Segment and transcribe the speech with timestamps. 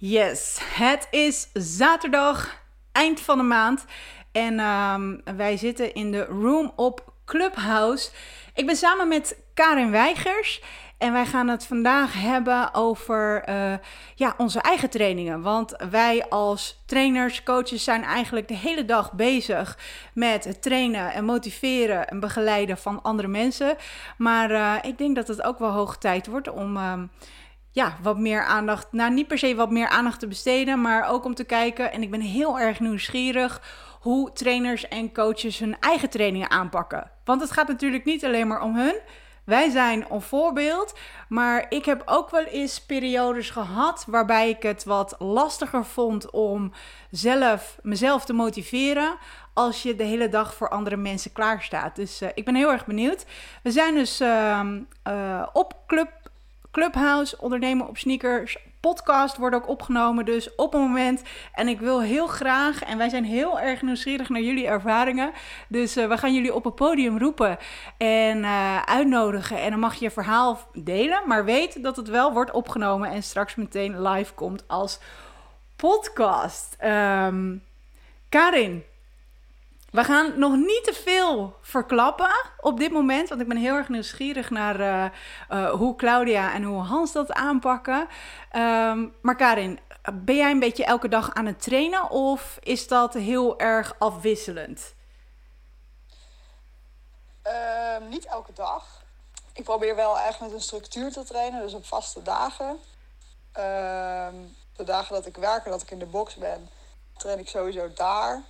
[0.00, 2.62] Yes, het is zaterdag,
[2.92, 3.84] eind van de maand.
[4.32, 8.10] En ehm, wij zitten in de room op Clubhouse.
[8.54, 10.62] Ik ben samen met Karin Weigers.
[10.98, 13.74] En wij gaan het vandaag hebben over uh,
[14.14, 15.42] ja, onze eigen trainingen.
[15.42, 19.78] Want wij als trainers, coaches zijn eigenlijk de hele dag bezig
[20.14, 23.76] met het trainen en motiveren en begeleiden van andere mensen.
[24.16, 26.76] Maar uh, ik denk dat het ook wel hoog tijd wordt om.
[26.76, 26.92] Uh,
[27.78, 28.86] ja, wat meer aandacht.
[28.90, 31.92] Nou, niet per se wat meer aandacht te besteden, maar ook om te kijken.
[31.92, 33.62] En ik ben heel erg nieuwsgierig
[34.00, 37.10] hoe trainers en coaches hun eigen trainingen aanpakken.
[37.24, 39.00] Want het gaat natuurlijk niet alleen maar om hun.
[39.44, 44.84] Wij zijn een voorbeeld, maar ik heb ook wel eens periodes gehad waarbij ik het
[44.84, 46.72] wat lastiger vond om
[47.10, 49.18] zelf mezelf te motiveren
[49.54, 51.96] als je de hele dag voor andere mensen klaarstaat.
[51.96, 53.26] Dus uh, ik ben heel erg benieuwd.
[53.62, 54.60] We zijn dus uh,
[55.08, 56.08] uh, op Club
[56.70, 60.24] Clubhouse, Ondernemen op Sneakers, podcast wordt ook opgenomen.
[60.24, 61.22] Dus op een moment.
[61.54, 65.32] En ik wil heel graag, en wij zijn heel erg nieuwsgierig naar jullie ervaringen.
[65.68, 67.58] Dus uh, we gaan jullie op het podium roepen
[67.98, 69.60] en uh, uitnodigen.
[69.60, 71.22] En dan mag je je verhaal delen.
[71.26, 74.98] Maar weet dat het wel wordt opgenomen en straks meteen live komt als
[75.76, 76.76] podcast.
[76.84, 77.62] Um,
[78.28, 78.84] Karin,
[79.90, 83.88] we gaan nog niet te veel verklappen op dit moment, want ik ben heel erg
[83.88, 85.04] nieuwsgierig naar uh,
[85.50, 88.08] uh, hoe Claudia en hoe Hans dat aanpakken.
[88.52, 89.80] Um, maar Karin,
[90.12, 94.94] ben jij een beetje elke dag aan het trainen of is dat heel erg afwisselend?
[97.46, 99.02] Uh, niet elke dag.
[99.52, 102.78] Ik probeer wel echt met een structuur te trainen, dus op vaste dagen.
[103.52, 104.34] Ehm,
[104.76, 106.68] de dagen dat ik werk en dat ik in de box ben,
[107.16, 108.42] train ik sowieso daar.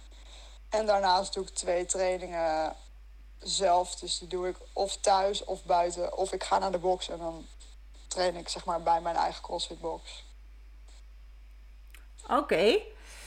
[0.68, 2.76] En daarnaast doe ik twee trainingen
[3.38, 3.94] zelf.
[3.94, 6.16] Dus die doe ik of thuis of buiten.
[6.16, 7.46] Of ik ga naar de box en dan
[8.08, 10.24] train ik zeg maar bij mijn eigen CrossFit box.
[12.22, 12.34] Oké.
[12.34, 12.84] Okay.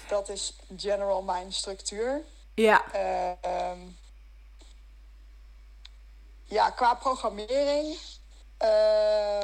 [0.08, 2.22] Dat is general mijn structuur.
[2.54, 2.96] Ja.
[2.96, 3.98] Uh, um,
[6.44, 7.98] ja, qua programmering.
[8.64, 9.44] Uh,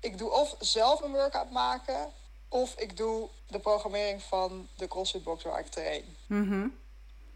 [0.00, 2.12] ik doe of zelf een workout maken.
[2.48, 6.16] Of ik doe de programmering van de CrossFit box waar ik train.
[6.26, 6.78] Mm -hmm.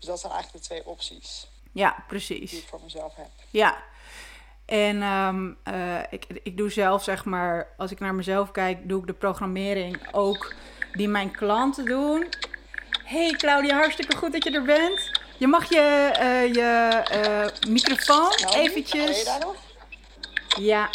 [0.01, 1.47] Dus dat zijn eigenlijk de twee opties.
[1.73, 2.51] Ja, precies.
[2.51, 3.31] Die ik voor mezelf heb.
[3.51, 3.83] Ja.
[4.67, 9.01] En um, uh, ik, ik doe zelf, zeg maar, als ik naar mezelf kijk, doe
[9.01, 10.55] ik de programmering ook
[10.93, 12.29] die mijn klanten doen.
[13.05, 15.21] Hey Claudia, hartstikke goed dat je er bent.
[15.39, 17.03] Je mag je, uh, je
[17.65, 19.05] uh, microfoon eventjes...
[19.05, 19.57] Ben je daar nog?
[20.59, 20.91] Ja.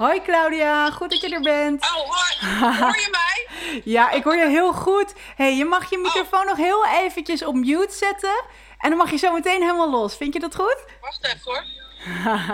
[0.00, 1.82] Hoi Claudia, goed dat je er bent.
[1.82, 3.48] Oh, hoor, hoor je mij?
[3.96, 5.12] ja, ik hoor je heel goed.
[5.36, 6.46] hey, je mag je microfoon oh.
[6.46, 8.44] nog heel eventjes op mute zetten.
[8.78, 10.16] En dan mag je zo meteen helemaal los.
[10.16, 10.76] Vind je dat goed?
[11.00, 11.64] Wacht even hoor.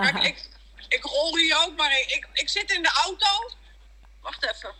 [0.03, 0.49] Kijk, ik,
[0.89, 3.51] ik rol hier ook, maar ik, ik, ik zit in de auto.
[4.23, 4.75] Wacht even.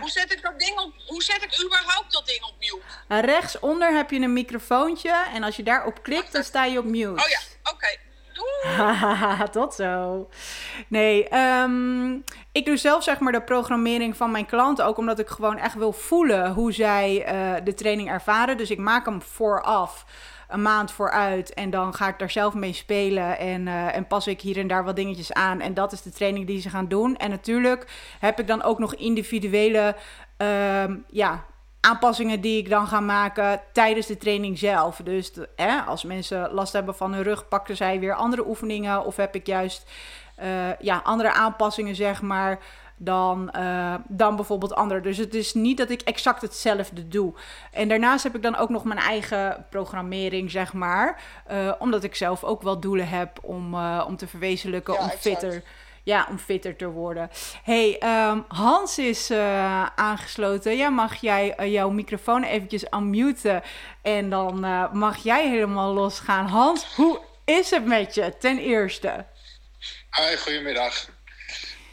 [0.00, 0.92] Hoe zet ik dat ding op?
[1.06, 3.26] Hoe zet ik überhaupt dat ding op mute?
[3.26, 5.24] Rechtsonder heb je een microfoontje.
[5.34, 7.22] En als je daarop klikt, dan sta je op mute.
[7.22, 7.74] Oh ja, oké.
[7.74, 7.98] Okay.
[9.50, 10.28] Tot zo.
[10.88, 15.28] Nee, um, ik doe zelf zeg maar de programmering van mijn klanten ook omdat ik
[15.28, 18.56] gewoon echt wil voelen hoe zij uh, de training ervaren.
[18.56, 20.04] Dus ik maak hem vooraf
[20.48, 21.54] een maand vooruit.
[21.54, 23.38] En dan ga ik daar zelf mee spelen.
[23.38, 25.60] En, uh, en pas ik hier en daar wat dingetjes aan.
[25.60, 27.16] En dat is de training die ze gaan doen.
[27.16, 27.86] En natuurlijk
[28.20, 29.96] heb ik dan ook nog individuele
[30.38, 31.44] uh, ja,
[31.86, 35.00] aanpassingen die ik dan ga maken tijdens de training zelf.
[35.04, 39.04] Dus hè, als mensen last hebben van hun rug, pakken zij weer andere oefeningen.
[39.04, 39.90] Of heb ik juist
[40.42, 42.58] uh, ja, andere aanpassingen, zeg maar
[42.96, 45.02] dan, uh, dan bijvoorbeeld anderen.
[45.02, 47.34] Dus het is niet dat ik exact hetzelfde doe.
[47.72, 51.22] En daarnaast heb ik dan ook nog mijn eigen programmering, zeg maar.
[51.52, 53.74] Uh, omdat ik zelf ook wel doelen heb om,
[54.06, 55.22] om te verwezenlijken, Ja, om exact.
[55.22, 55.62] fitter.
[56.04, 57.30] Ja, om fitter te worden.
[57.62, 60.76] hey, um, Hans is uh, aangesloten.
[60.76, 63.62] Ja, mag jij uh, jouw microfoon eventjes unmuten?
[64.02, 66.46] En dan uh, mag jij helemaal losgaan.
[66.46, 69.26] Hans, hoe is het met je ten eerste?
[70.10, 71.08] Hoi, goedemiddag.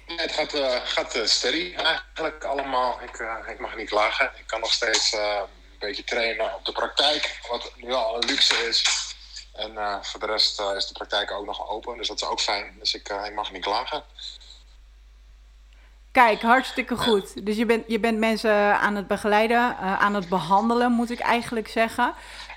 [0.06, 0.54] Het gaat,
[0.84, 3.00] gaat steady eigenlijk allemaal.
[3.02, 4.32] Ik, ik mag niet klagen.
[4.38, 5.48] Ik kan nog steeds een
[5.80, 9.09] beetje trainen op de praktijk, wat nu al een luxe is.
[9.60, 12.76] En voor de rest is de praktijk ook nog open, dus dat is ook fijn.
[12.80, 14.04] Dus ik, ik mag niet klagen.
[16.12, 17.46] Kijk, hartstikke goed.
[17.46, 21.68] Dus je bent, je bent mensen aan het begeleiden, aan het behandelen, moet ik eigenlijk
[21.68, 22.14] zeggen.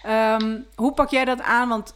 [0.06, 1.68] Um, hoe pak jij dat aan?
[1.68, 1.94] Want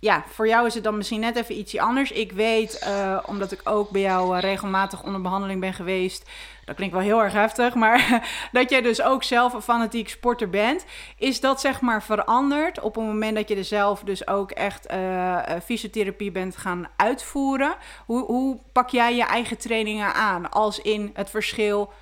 [0.00, 2.10] ja, voor jou is het dan misschien net even ietsje anders.
[2.10, 6.28] Ik weet, uh, omdat ik ook bij jou uh, regelmatig onder behandeling ben geweest.
[6.70, 10.50] Dat klinkt wel heel erg heftig, maar dat jij dus ook zelf een fanatiek sporter
[10.50, 10.84] bent.
[11.16, 14.90] Is dat zeg maar veranderd op het moment dat je er zelf dus ook echt
[14.92, 17.74] uh, fysiotherapie bent gaan uitvoeren?
[18.06, 20.50] Hoe, hoe pak jij je eigen trainingen aan?
[20.50, 21.92] Als in het verschil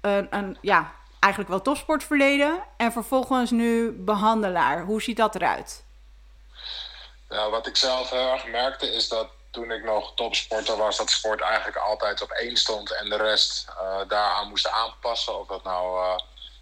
[0.00, 4.84] een, een ja, eigenlijk wel topsportverleden en vervolgens nu behandelaar.
[4.84, 5.84] Hoe ziet dat eruit?
[7.28, 11.10] Nou, wat ik zelf heel erg merkte is dat toen ik nog topsporter was, dat
[11.10, 15.38] sport eigenlijk altijd op één stond en de rest uh, daaraan moest aanpassen.
[15.38, 16.18] Of dat nou uh,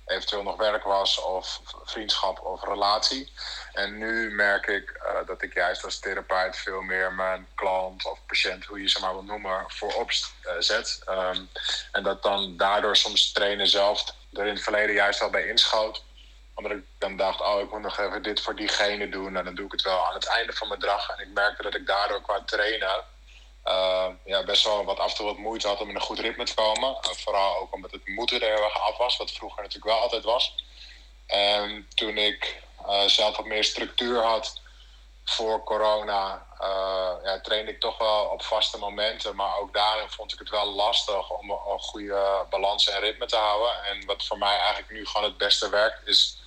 [0.06, 3.32] eventueel nog werk was of vriendschap of relatie.
[3.72, 8.18] En nu merk ik uh, dat ik juist als therapeut veel meer mijn klant of
[8.26, 10.10] patiënt, hoe je ze maar wil noemen, voorop
[10.58, 11.02] zet.
[11.08, 11.48] Um,
[11.92, 16.04] en dat dan daardoor soms trainen zelf er in het verleden juist al bij inschoot
[16.56, 19.26] omdat ik dan dacht, oh, ik moet nog even dit voor diegene doen.
[19.26, 21.08] En nou, dan doe ik het wel aan het einde van mijn dag.
[21.08, 23.04] En ik merkte dat ik daardoor qua trainen
[23.64, 26.18] uh, ja, best wel wat af en toe wat moeite had om in een goed
[26.18, 26.88] ritme te komen.
[26.88, 30.24] Uh, vooral ook omdat het moeten er erg af was, wat vroeger natuurlijk wel altijd
[30.24, 30.54] was.
[31.26, 34.60] En toen ik uh, zelf wat meer structuur had
[35.24, 36.46] voor corona,
[37.24, 39.36] ja, trainde ik toch wel op vaste momenten.
[39.36, 43.36] Maar ook daarin vond ik het wel lastig om een goede balans en ritme te
[43.36, 43.84] houden.
[43.84, 46.38] En wat voor mij eigenlijk nu gewoon het beste werkt, is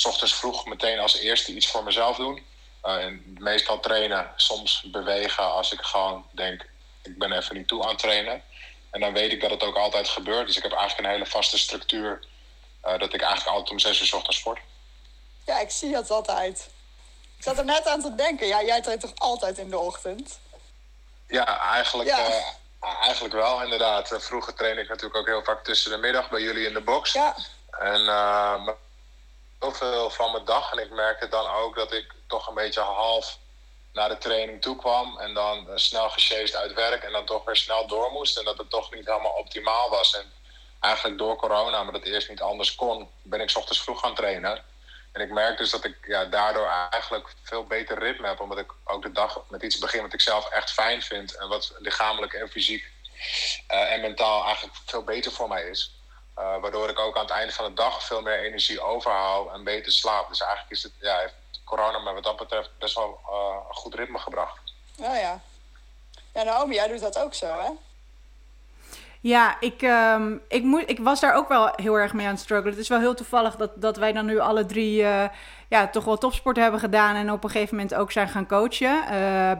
[0.00, 2.46] s ochtends vroeg meteen als eerste iets voor mezelf doen.
[2.84, 6.66] Uh, en meestal trainen, soms bewegen als ik gewoon denk,
[7.02, 8.42] ik ben even niet toe aan het trainen.
[8.90, 10.46] En dan weet ik dat het ook altijd gebeurt.
[10.46, 12.24] Dus ik heb eigenlijk een hele vaste structuur.
[12.84, 14.60] Uh, dat ik eigenlijk altijd om zes uur s ochtends sport.
[15.46, 16.70] Ja, ik zie dat altijd.
[17.36, 18.46] Ik zat er net aan te denken.
[18.46, 20.38] Ja, jij traint toch altijd in de ochtend?
[21.26, 22.28] Ja, eigenlijk, ja.
[22.28, 24.16] Uh, eigenlijk wel inderdaad.
[24.18, 27.12] Vroeger trainde ik natuurlijk ook heel vaak tussen de middag bij jullie in de box.
[27.12, 27.36] Ja.
[27.70, 28.00] En
[29.60, 30.72] heel veel van mijn dag.
[30.72, 33.38] En ik merkte dan ook dat ik toch een beetje half
[33.92, 35.18] naar de training toe kwam.
[35.18, 37.02] En dan snel gesjeest uit werk.
[37.02, 38.38] En dan toch weer snel door moest.
[38.38, 40.16] En dat het toch niet helemaal optimaal was.
[40.16, 40.32] En
[40.80, 44.64] eigenlijk door corona, maar dat eerst niet anders kon, ben ik ochtends vroeg gaan trainen.
[45.12, 48.40] En ik merk dus dat ik ja, daardoor eigenlijk veel beter ritme heb.
[48.40, 51.36] Omdat ik ook de dag met iets begin wat ik zelf echt fijn vind.
[51.36, 52.84] En wat lichamelijk en fysiek
[53.70, 55.99] uh, en mentaal eigenlijk veel beter voor mij is.
[56.40, 59.64] Uh, waardoor ik ook aan het einde van de dag veel meer energie overhoud en
[59.64, 60.28] beter slaap.
[60.28, 61.34] Dus eigenlijk is het, ja, heeft
[61.64, 64.74] corona me wat dat betreft best wel uh, een goed ritme gebracht.
[64.98, 65.40] Oh ja.
[66.34, 67.70] Ja, Naomi, jij doet dat ook zo, hè?
[69.20, 72.40] Ja, ik, um, ik, moet, ik was daar ook wel heel erg mee aan het
[72.40, 72.72] struggelen.
[72.72, 75.28] Het is wel heel toevallig dat, dat wij dan nu alle drie uh,
[75.70, 79.02] ja, toch wel topsport hebben gedaan en op een gegeven moment ook zijn gaan coachen.
[79.02, 79.10] Uh,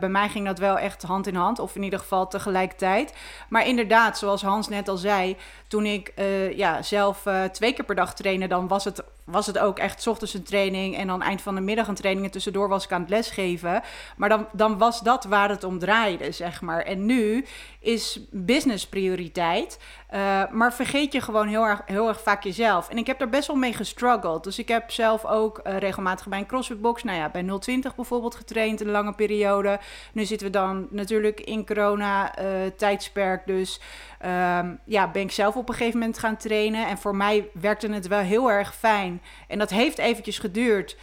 [0.00, 3.14] bij mij ging dat wel echt hand in hand, of in ieder geval tegelijkertijd.
[3.48, 5.36] Maar inderdaad, zoals Hans net al zei,
[5.68, 9.58] toen ik uh, ja, zelf twee keer per dag trainde, dan was het was het
[9.58, 12.26] ook echt ochtends een training en dan eind van de middag een training.
[12.26, 13.82] En tussendoor was ik aan het lesgeven.
[14.16, 16.82] Maar dan, dan was dat waar het om draaide, zeg maar.
[16.82, 17.44] En nu
[17.80, 19.78] is business prioriteit.
[20.14, 22.88] Uh, maar vergeet je gewoon heel erg, heel erg vaak jezelf.
[22.88, 24.44] En ik heb daar best wel mee gestruggeld.
[24.44, 27.94] Dus ik heb zelf ook uh, regelmatig bij een CrossFit box, nou ja, bij 020
[27.94, 29.80] bijvoorbeeld getraind een lange periode.
[30.12, 32.46] Nu zitten we dan natuurlijk in corona uh,
[32.76, 33.46] tijdsperk.
[33.46, 33.80] Dus
[34.26, 36.88] um, ja, ben ik zelf op een gegeven moment gaan trainen.
[36.88, 39.22] En voor mij werkte het wel heel erg fijn.
[39.48, 40.96] En dat heeft eventjes geduurd.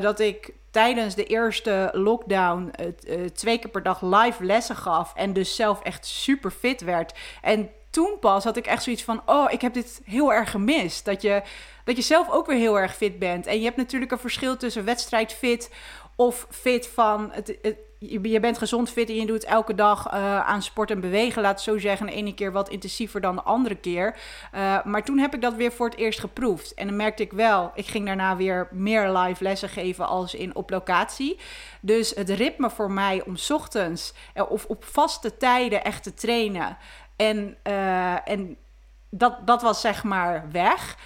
[0.00, 5.12] dat ik tijdens de eerste lockdown uh, twee keer per dag live lessen gaf.
[5.14, 7.14] En dus zelf echt super fit werd.
[7.42, 11.04] En toen pas had ik echt zoiets van: oh, ik heb dit heel erg gemist.
[11.04, 11.42] Dat je,
[11.84, 13.46] dat je zelf ook weer heel erg fit bent.
[13.46, 15.70] En je hebt natuurlijk een verschil tussen wedstrijdfit
[16.16, 20.40] of fit van het, het je bent gezond fit en je doet elke dag uh,
[20.40, 22.06] aan sport en bewegen, laat het zo zeggen.
[22.06, 24.16] De ene keer wat intensiever dan de andere keer.
[24.54, 26.74] Uh, maar toen heb ik dat weer voor het eerst geproefd.
[26.74, 30.54] En dan merkte ik wel, ik ging daarna weer meer live lessen geven als in
[30.54, 31.38] op locatie.
[31.80, 36.76] Dus het ritme voor mij om ochtends uh, of op vaste tijden echt te trainen.
[37.16, 37.56] En,
[38.24, 38.56] en
[39.10, 40.96] dat, dat was zeg maar weg.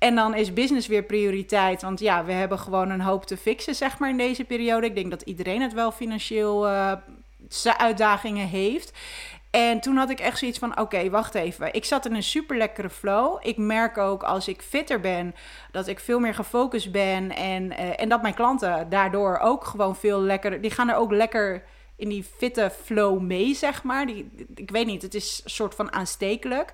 [0.00, 1.82] En dan is business weer prioriteit.
[1.82, 4.86] Want ja, we hebben gewoon een hoop te fixen, zeg maar, in deze periode.
[4.86, 6.92] Ik denk dat iedereen het wel financieel uh,
[7.76, 8.92] uitdagingen heeft.
[9.50, 11.74] En toen had ik echt zoiets van: oké, wacht even.
[11.74, 13.38] Ik zat in een super lekkere flow.
[13.40, 15.34] Ik merk ook als ik fitter ben,
[15.72, 17.36] dat ik veel meer gefocust ben.
[17.36, 20.60] En, uh, en dat mijn klanten daardoor ook gewoon veel lekker.
[20.60, 21.62] Die gaan er ook lekker
[21.96, 24.06] in die fitte flow mee, zeg maar.
[24.06, 26.72] Die, ik weet niet, het is een soort van aanstekelijk.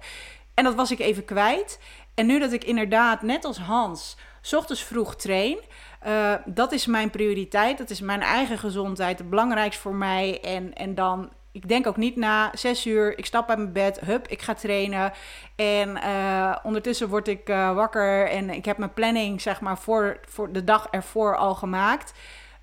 [0.54, 1.78] En dat was ik even kwijt.
[2.16, 4.16] En nu dat ik inderdaad, net als Hans,
[4.52, 5.58] ochtends vroeg train.
[6.06, 7.78] Uh, dat is mijn prioriteit.
[7.78, 9.18] Dat is mijn eigen gezondheid.
[9.18, 10.40] Het belangrijkste voor mij.
[10.40, 13.18] En, en dan, ik denk ook niet na zes uur.
[13.18, 14.00] Ik stap uit mijn bed.
[14.00, 15.12] Hup, ik ga trainen.
[15.56, 18.28] En uh, ondertussen word ik uh, wakker.
[18.28, 22.12] En ik heb mijn planning, zeg maar, voor, voor de dag ervoor al gemaakt.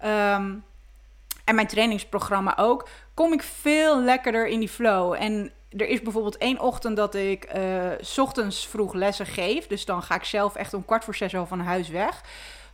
[0.05, 0.63] Um,
[1.43, 2.87] en mijn trainingsprogramma ook.
[3.13, 5.13] Kom ik veel lekkerder in die flow.
[5.13, 9.67] En er is bijvoorbeeld één ochtend dat ik uh, ochtends vroeg lessen geef.
[9.67, 12.21] Dus dan ga ik zelf echt om kwart voor zes al van huis weg.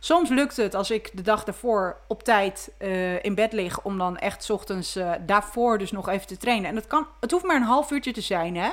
[0.02, 3.98] Soms lukt het als ik de dag daarvoor op tijd eh, in bed lig, om
[3.98, 6.68] dan echt 's ochtends eh, daarvoor dus nog even te trainen.
[6.68, 8.70] En dat kan, het hoeft maar een half uurtje te zijn, hè.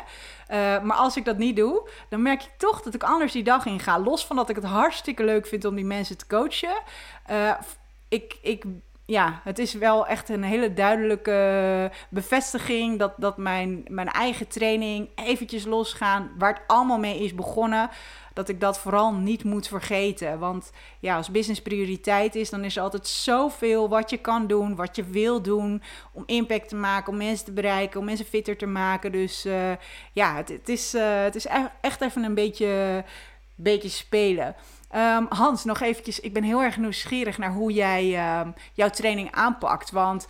[0.48, 3.44] Eh, maar als ik dat niet doe, dan merk ik toch dat ik anders die
[3.44, 4.00] dag in ga.
[4.00, 6.82] Los van dat ik het hartstikke leuk vind om die mensen te coachen.
[7.26, 7.54] Eh,
[8.10, 8.64] ik, ik,
[9.08, 15.10] ja, het is wel echt een hele duidelijke bevestiging dat, dat mijn, mijn eigen training
[15.16, 17.90] eventjes losgaan, waar het allemaal mee is begonnen,
[18.34, 20.40] dat ik dat vooral niet moet vergeten.
[20.40, 24.76] Want ja, als business prioriteit is, dan is er altijd zoveel wat je kan doen,
[24.76, 25.82] wat je wil doen,
[26.14, 29.12] om impact te maken, om mensen te bereiken, om mensen fitter te maken.
[29.12, 29.72] Dus eh,
[30.14, 33.04] ja, het, is, eh, het is e- echt even een beetje,
[33.56, 34.56] beetje spelen.
[34.90, 36.20] Ehm, Hans, nog eventjes.
[36.20, 39.92] Ik ben heel erg nieuwsgierig naar hoe jij ehm, jouw training aanpakt.
[39.92, 40.28] Want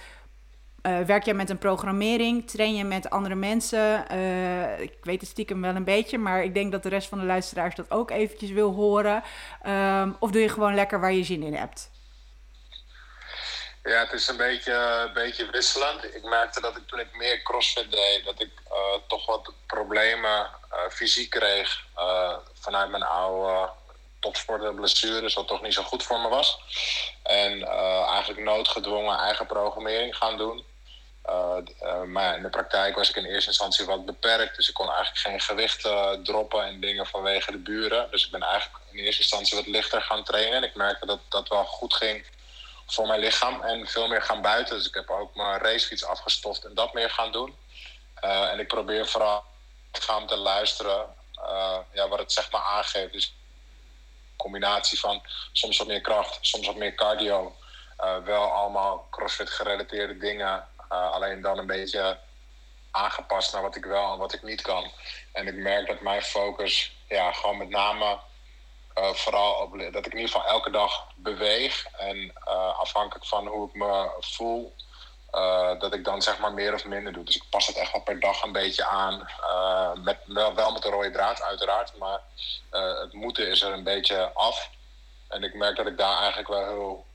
[0.88, 2.50] eh, werk jij met een programmering?
[2.50, 4.10] Train je met andere mensen?
[4.10, 7.20] Eh, ik weet het stiekem wel een beetje, maar ik denk dat de rest van
[7.20, 9.24] de luisteraars dat ook eventjes wil horen.
[9.62, 11.90] Ehm, of doe je gewoon lekker waar je zin in hebt?
[13.84, 14.74] Ja, het is een beetje,
[15.08, 16.04] een beetje wisselend.
[16.04, 20.48] Ik merkte dat ik toen ik meer crossfit deed, dat ik eh, toch wat problemen
[20.90, 21.86] fysiek kreeg
[22.54, 23.70] vanuit mijn oude
[24.20, 26.60] topsporten blessures, wat toch niet zo goed voor me was.
[27.24, 27.68] En
[28.08, 30.66] eigenlijk noodgedwongen eigen programmering gaan doen.
[32.06, 35.18] maar in de praktijk was ik in eerste instantie wat beperkt, dus ik kon eigenlijk
[35.18, 35.82] geen gewicht
[36.24, 38.08] droppen en dingen vanwege de buren.
[38.12, 40.54] Dus ik ben eigenlijk in eerste instantie wat lichter gaan trainen.
[40.54, 42.26] En ik merkte dat dat wel goed ging
[42.86, 44.78] voor mijn lichaam en veel meer gaan buiten.
[44.78, 47.56] Dus ik heb ook mijn racefiets afgestoft en dat meer gaan doen.
[48.22, 49.44] En ik probeer vooral
[49.92, 51.16] lichaam te luisteren
[51.94, 53.14] ja, wat het zeg maar aangeeft.
[53.14, 53.34] Dus
[54.38, 57.56] combinatie van soms wat meer kracht, soms wat meer cardio.
[58.00, 60.68] Uh, wel allemaal crossfit gerelateerde dingen.
[60.88, 62.20] alleen dan een beetje
[62.92, 64.92] aangepast naar wat ik wel en wat ik niet kan.
[65.34, 68.20] En ik merk dat mijn focus ja, gewoon met name
[68.98, 71.86] uh, vooral op, dat ik in ieder geval elke dag beweeg.
[71.98, 72.34] En
[72.78, 74.76] afhankelijk van hoe ik me voel,
[75.32, 77.24] uh, dat ik dan zeg maar meer of minder doe.
[77.24, 79.30] Dus ik pas het echt wel per dag een beetje aan.
[80.04, 81.98] met, wel, met een rode draad, uiteraard.
[81.98, 82.20] Maar
[83.02, 84.70] het moeten is er een beetje af.
[85.28, 87.06] En ik merk dat ik daar eigenlijk wel heel.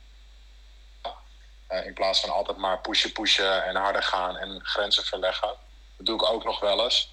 [1.85, 5.55] in plaats van altijd maar pushen, pushen en harder gaan en grenzen verleggen.
[5.97, 7.11] Dat doe ik ook nog wel eens.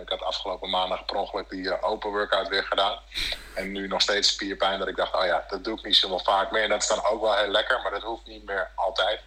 [0.00, 2.98] Ik had afgelopen maandag per ongeluk die open workout weer gedaan.
[3.54, 6.18] En nu nog steeds spierpijn dat ik dacht, oh ja, dat doe ik niet zo
[6.18, 6.62] vaak meer.
[6.62, 9.20] En dat is dan ook wel heel lekker, maar dat hoeft niet meer altijd.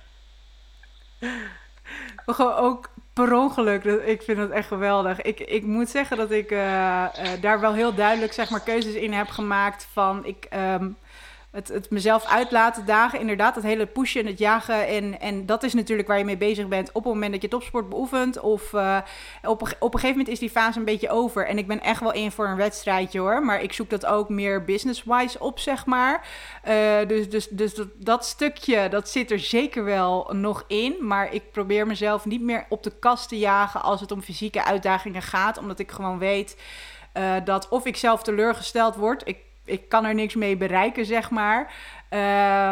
[2.25, 3.83] We gewoon ook per ongeluk.
[3.83, 5.21] Ik vind het echt geweldig.
[5.21, 7.05] Ik, ik moet zeggen dat ik uh,
[7.41, 10.25] daar wel heel duidelijk zeg maar, keuzes in heb gemaakt van...
[10.25, 10.97] Ik, um,
[11.55, 13.19] het, het mezelf uitlaten dagen.
[13.19, 14.87] Inderdaad, het hele pushen en het jagen.
[14.87, 17.47] En, en dat is natuurlijk waar je mee bezig bent op het moment dat je
[17.47, 18.39] topsport beoefent.
[18.39, 18.97] Of uh,
[19.43, 21.47] op, een, op een gegeven moment is die fase een beetje over.
[21.47, 23.45] En ik ben echt wel in voor een wedstrijdje hoor.
[23.45, 26.27] Maar ik zoek dat ook meer business-wise op, zeg maar.
[26.67, 30.95] Uh, dus dus, dus dat, dat, stukje, dat zit er zeker wel nog in.
[31.01, 34.65] Maar ik probeer mezelf niet meer op de kast te jagen als het om fysieke
[34.65, 35.57] uitdagingen gaat.
[35.57, 36.57] Omdat ik gewoon weet...
[37.17, 39.21] Uh, dat of ik zelf teleurgesteld word.
[39.27, 41.73] Ik ik kan er niks mee bereiken, zeg maar.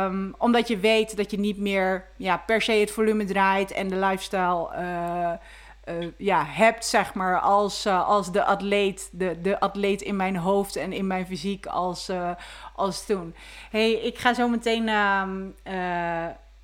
[0.05, 3.87] Um, omdat je weet dat je niet meer ja, per se het volume draait en
[3.87, 5.31] de lifestyle uh,
[5.99, 10.35] uh, ja, hebt, zeg maar, als, uh, als de atleet, de, de atleet in mijn
[10.35, 12.11] hoofd en in mijn fysiek als,
[12.75, 13.35] als toen.
[13.69, 15.49] hey, ik ga zo meteen ehm,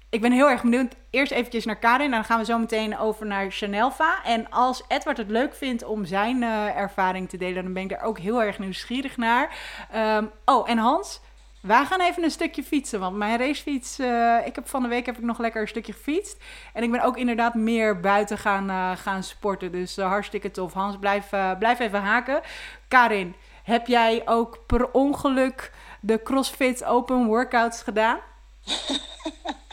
[0.09, 0.95] ik ben heel erg benieuwd.
[1.09, 4.23] Eerst eventjes naar Karin en dan gaan we zo meteen over naar Chanelva.
[4.23, 7.89] En als Edward het leuk vindt om zijn uh, ervaring te delen, dan ben ik
[7.89, 9.57] daar ook heel erg nieuwsgierig naar.
[9.95, 11.21] Um, oh, en Hans,
[11.61, 12.99] wij gaan even een stukje fietsen.
[12.99, 15.93] Want mijn racefiets, uh, ik heb van de week heb ik nog lekker een stukje
[15.93, 16.43] gefietst.
[16.73, 19.71] En ik ben ook inderdaad meer buiten gaan, uh, gaan sporten.
[19.71, 20.73] Dus hartstikke tof.
[20.73, 22.41] Hans, blijf, blijf even haken.
[22.87, 28.19] Karin, heb jij ook per ongeluk de CrossFit Open Workouts gedaan?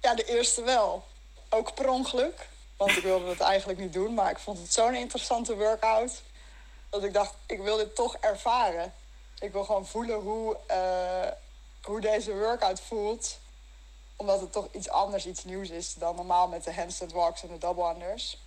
[0.00, 1.04] Ja, de eerste wel.
[1.48, 2.48] Ook per ongeluk.
[2.76, 4.14] Want ik wilde het eigenlijk niet doen.
[4.14, 6.22] Maar ik vond het zo'n interessante workout.
[6.88, 8.94] Dat ik dacht, ik wil dit toch ervaren.
[9.38, 11.30] Ik wil gewoon voelen hoe, uh,
[11.82, 13.38] hoe deze workout voelt.
[14.16, 17.48] Omdat het toch iets anders, iets nieuws is dan normaal met de handstand walks en
[17.48, 18.38] de double unders.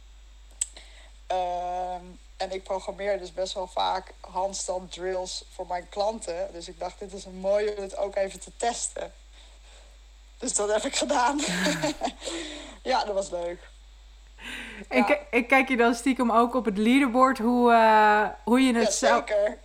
[1.32, 1.94] Uh,
[2.38, 6.50] en ik programmeer dus best wel vaak handstand drills voor mijn klanten.
[6.52, 9.14] Dus ik dacht, dit is een mooie om het ook even te testen.
[10.46, 11.40] Dus dat heb ik gedaan.
[12.92, 13.70] ja, dat was leuk.
[14.90, 15.18] En, ja.
[15.32, 19.16] en, kijk je dan stiekem ook op het leaderboard hoe, uh, hoe je het ja,
[19.16, 19.58] zeker.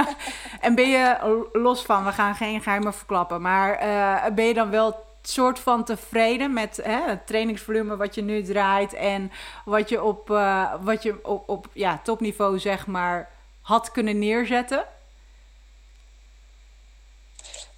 [0.66, 1.16] en ben je
[1.52, 5.84] los van, we gaan geen geheimen verklappen, maar uh, ben je dan wel soort van
[5.84, 9.32] tevreden met hè, het trainingsvolume wat je nu draait en
[9.64, 14.84] wat je op, uh, wat je op, op ja, topniveau zeg maar had kunnen neerzetten?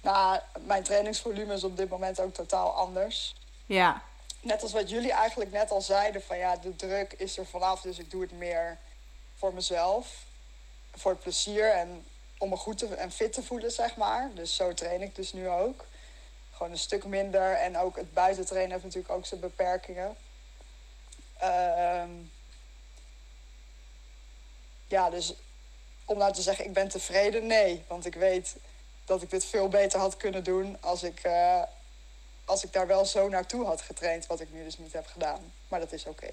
[0.01, 3.35] Nou, mijn trainingsvolume is op dit moment ook totaal anders.
[3.65, 4.01] Ja.
[4.41, 7.81] Net als wat jullie eigenlijk net al zeiden, van ja, de druk is er vanaf,
[7.81, 8.77] dus ik doe het meer
[9.35, 10.25] voor mezelf.
[10.95, 12.05] Voor het plezier en
[12.37, 14.29] om me goed te, en fit te voelen, zeg maar.
[14.33, 15.85] Dus zo train ik dus nu ook.
[16.51, 17.53] Gewoon een stuk minder.
[17.53, 20.15] En ook het buitentrainen heeft natuurlijk ook zijn beperkingen.
[21.37, 22.09] Ehm
[24.87, 25.33] ja, dus
[26.05, 27.83] om nou te zeggen, ik ben tevreden, nee.
[27.87, 28.55] Want ik weet
[29.07, 31.61] dat ik dit veel beter had kunnen doen als ik, uh,
[32.45, 35.53] als ik daar wel zo naartoe had getraind, wat ik nu dus niet heb gedaan.
[35.67, 36.29] Maar dat is oké.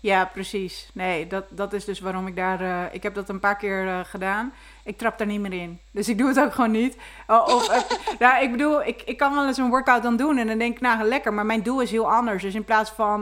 [0.00, 0.88] Ja, precies.
[0.92, 2.60] Nee, dat, dat is dus waarom ik daar...
[2.60, 4.52] Uh, ik heb dat een paar keer uh, gedaan.
[4.84, 5.80] Ik trap daar niet meer in.
[5.90, 6.96] Dus ik doe het ook gewoon niet.
[7.26, 7.86] Oh, of,
[8.18, 10.74] nou, ik bedoel, ik, ik kan wel eens een workout dan doen en dan denk
[10.74, 11.34] ik, nou, lekker.
[11.34, 12.42] Maar mijn doel is heel anders.
[12.42, 13.20] Dus in plaats van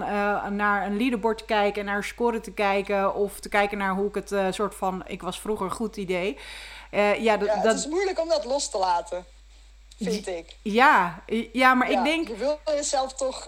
[0.56, 3.14] naar een leaderboard te kijken en naar scoren te kijken...
[3.14, 5.02] of te kijken naar hoe ik het soort van...
[5.06, 6.38] Ik was vroeger goed idee.
[6.94, 9.24] Ja, ja, dat, het is moeilijk om dat los te laten,
[9.98, 10.56] vind ik.
[10.62, 11.22] Ja,
[11.52, 12.28] ja maar ja, ik denk...
[12.28, 13.46] Je wil jezelf toch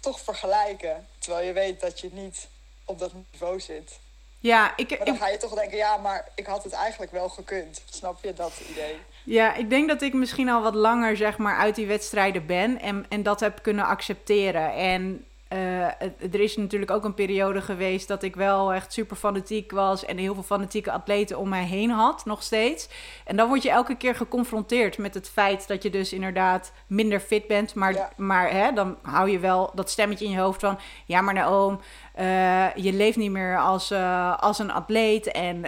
[0.00, 1.06] toch vergelijken.
[1.18, 2.48] Terwijl je weet dat je niet
[2.84, 3.98] op dat niveau zit.
[4.38, 7.28] Ja, ik, maar dan ga je toch denken, ja, maar ik had het eigenlijk wel
[7.28, 7.82] gekund.
[7.90, 8.96] Snap je dat idee?
[9.24, 12.80] Ja, ik denk dat ik misschien al wat langer zeg maar uit die wedstrijden ben
[12.80, 14.74] en, en dat heb kunnen accepteren.
[14.74, 15.84] En uh,
[16.32, 20.16] er is natuurlijk ook een periode geweest dat ik wel echt super fanatiek was en
[20.16, 22.88] heel veel fanatieke atleten om mij heen had, nog steeds.
[23.24, 27.20] En dan word je elke keer geconfronteerd met het feit dat je dus inderdaad minder
[27.20, 27.74] fit bent.
[27.74, 28.10] Maar, ja.
[28.16, 31.80] maar hè, dan hou je wel dat stemmetje in je hoofd van, ja maar Naoom,
[32.20, 35.64] uh, je leeft niet meer als, uh, als een atleet en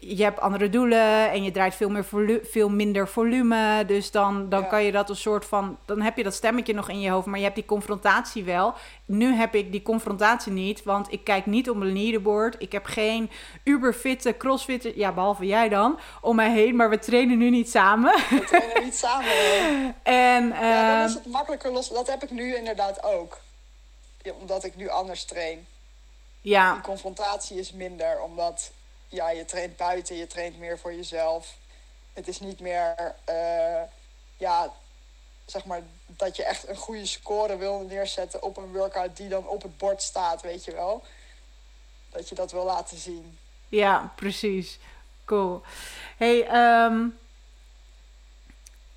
[0.00, 3.84] je hebt andere doelen en je draait veel, meer volu veel minder volume.
[3.86, 4.66] Dus dan, dan ja.
[4.66, 5.78] kan je dat een soort van.
[5.84, 8.74] Dan heb je dat stemmetje nog in je hoofd, maar je hebt die confrontatie wel.
[9.04, 12.54] Nu heb ik die confrontatie niet, want ik kijk niet op mijn leaderboard.
[12.58, 13.30] Ik heb geen
[13.64, 16.76] uberfitte crossfitter, ja, behalve jij dan, om mij heen.
[16.76, 18.14] Maar we trainen nu niet samen.
[18.30, 19.26] We trainen niet samen.
[20.02, 21.88] en, uh, ja, dan is het makkelijker los.
[21.88, 23.38] Dat heb ik nu inderdaad ook.
[24.22, 25.66] Ja, omdat ik nu anders train.
[26.40, 26.72] Ja.
[26.72, 28.70] Die confrontatie is minder, omdat
[29.08, 31.56] ja, je traint buiten, je traint meer voor jezelf.
[32.12, 33.82] Het is niet meer, uh,
[34.36, 34.72] ja,
[35.44, 39.48] zeg maar, dat je echt een goede score wil neerzetten op een workout die dan
[39.48, 41.02] op het bord staat, weet je wel.
[42.10, 43.38] Dat je dat wil laten zien.
[43.68, 44.78] Ja, precies.
[45.24, 45.62] Cool.
[46.16, 46.48] Hey,
[46.84, 47.18] um,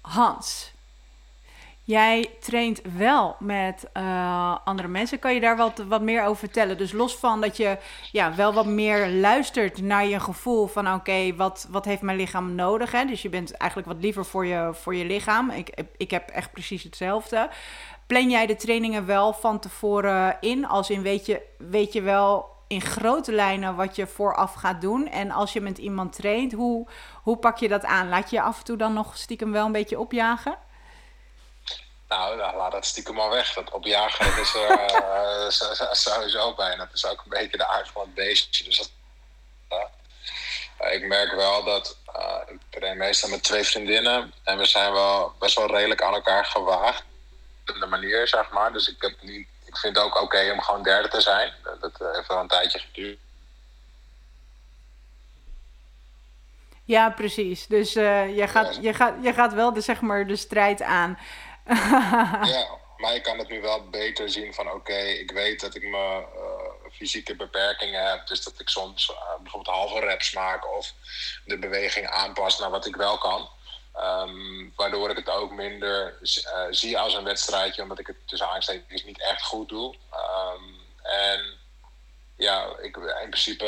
[0.02, 0.72] Hans.
[1.90, 5.20] Jij traint wel met uh, andere mensen.
[5.20, 6.78] Kan je daar wat, wat meer over vertellen?
[6.78, 7.78] Dus los van dat je
[8.12, 12.56] ja, wel wat meer luistert naar je gevoel van oké, wat, wat heeft mijn lichaam
[12.56, 12.92] nodig?
[12.92, 13.06] Hè?
[13.06, 15.50] Dus je bent eigenlijk wat liever voor je, voor je lichaam.
[15.50, 17.50] Ik, ik heb echt precies hetzelfde.
[18.08, 20.68] Plan jij de trainingen wel van tevoren in?
[20.68, 25.08] Als in weet je, weet je wel in grote lijnen wat je vooraf gaat doen.
[25.08, 26.88] En als je met iemand traint, hoe,
[27.24, 28.10] hoe pak je dat aan?
[28.10, 30.68] Laat je je af en toe dan nog stiekem wel een beetje opjagen?
[32.10, 33.54] Nou, nou, laat dat stiekem maar weg.
[33.54, 34.56] Dat opjagen is
[35.82, 36.86] uh, sowieso bijna.
[36.86, 38.64] Dat is ook een beetje de aard van het beestje.
[38.64, 38.92] Dus dat,
[40.82, 44.34] uh, ik merk wel dat uh, ik train meestal met twee vriendinnen.
[44.44, 47.04] En we zijn wel best wel redelijk aan elkaar gewaagd.
[47.68, 48.74] Op de manier, zeg maar.
[48.74, 51.54] Dus ik, heb niet, ik vind het ook oké okay om gewoon derde te zijn.
[51.64, 53.20] Dat, dat heeft wel een tijdje geduurd.
[56.84, 57.68] Ja, precies.
[57.68, 61.18] Dus uh, je, gaat, je, gaat, je gaat wel de, zeg maar, de strijd aan.
[62.56, 65.82] ja, maar ik kan het nu wel beter zien van oké, ik weet dat ik
[65.82, 68.28] mijn uh, fysieke beperkingen heb.
[68.28, 70.94] Dus dat ik soms uh, bijvoorbeeld halve reps maak of
[71.46, 73.50] de beweging aanpas naar wat ik wel kan.
[73.98, 78.50] Um, waardoor ik het ook minder uh, zie als een wedstrijdje, omdat ik het tussen
[78.50, 79.96] aanstekens niet echt goed doe.
[79.96, 81.58] Um, en
[82.38, 83.66] ja, ik, in principe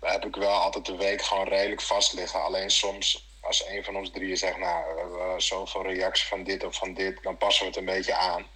[0.00, 2.42] heb ik wel altijd de week gewoon redelijk vast liggen.
[2.42, 6.76] Alleen soms als een van ons drieën zegt, nou, hebben zoveel reacties van dit of
[6.76, 8.46] van dit, dan passen we het een beetje aan.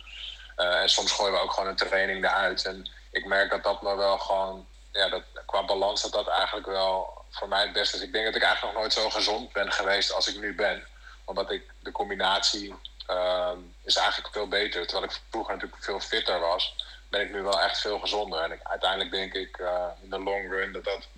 [0.57, 2.65] Uh, en soms gooien we ook gewoon een training eruit.
[2.65, 6.67] En ik merk dat dat me wel gewoon, ja, dat, qua balans, dat dat eigenlijk
[6.67, 8.03] wel voor mij het beste is.
[8.03, 10.87] Ik denk dat ik eigenlijk nog nooit zo gezond ben geweest als ik nu ben.
[11.25, 12.75] Omdat ik de combinatie
[13.11, 13.51] uh,
[13.85, 14.87] is eigenlijk veel beter.
[14.87, 16.75] Terwijl ik vroeger natuurlijk veel fitter was,
[17.09, 18.41] ben ik nu wel echt veel gezonder.
[18.41, 21.09] En ik, uiteindelijk denk ik uh, in de long run dat dat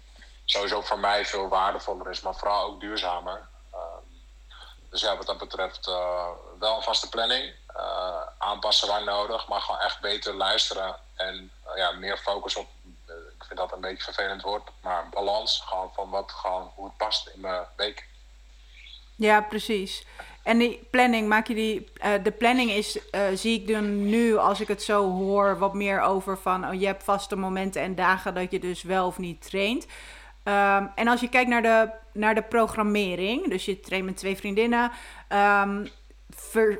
[0.44, 3.50] sowieso voor mij veel waardevoller is, maar vooral ook duurzamer.
[4.92, 6.26] Dus ja, wat dat betreft uh,
[6.58, 7.52] wel een vaste planning.
[7.76, 10.96] Uh, aanpassen waar nodig, maar gewoon echt beter luisteren.
[11.14, 12.66] En uh, ja, meer focus op,
[13.38, 15.62] ik vind dat een beetje vervelend woord, maar balans.
[15.66, 18.08] Gewoon van wat, gewoon hoe het past in mijn week.
[19.16, 20.06] Ja, precies.
[20.42, 21.92] En die planning, maak je die.
[22.22, 22.98] de planning is,
[23.34, 26.68] zie ik dan nu, als ik het zo hoor, wat meer over van.
[26.68, 29.86] Oh, je hebt vaste momenten en dagen dat je dus wel of niet traint.
[30.44, 34.36] Ehm, en als je kijkt naar de, naar de programmering, dus je traint met twee
[34.36, 34.90] vriendinnen,
[35.28, 35.90] um,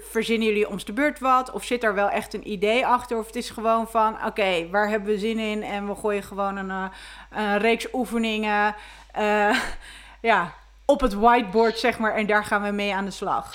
[0.01, 1.51] verzinnen jullie ons de beurt wat?
[1.51, 3.19] Of zit er wel echt een idee achter?
[3.19, 5.63] Of het is gewoon van, oké, waar hebben we zin in?
[5.63, 6.85] En we gooien gewoon een, uh,
[7.31, 8.75] een reeks oefeningen
[9.19, 9.63] uh,
[10.31, 13.55] ja, op het whiteboard, zeg maar, en daar gaan we mee aan de slag.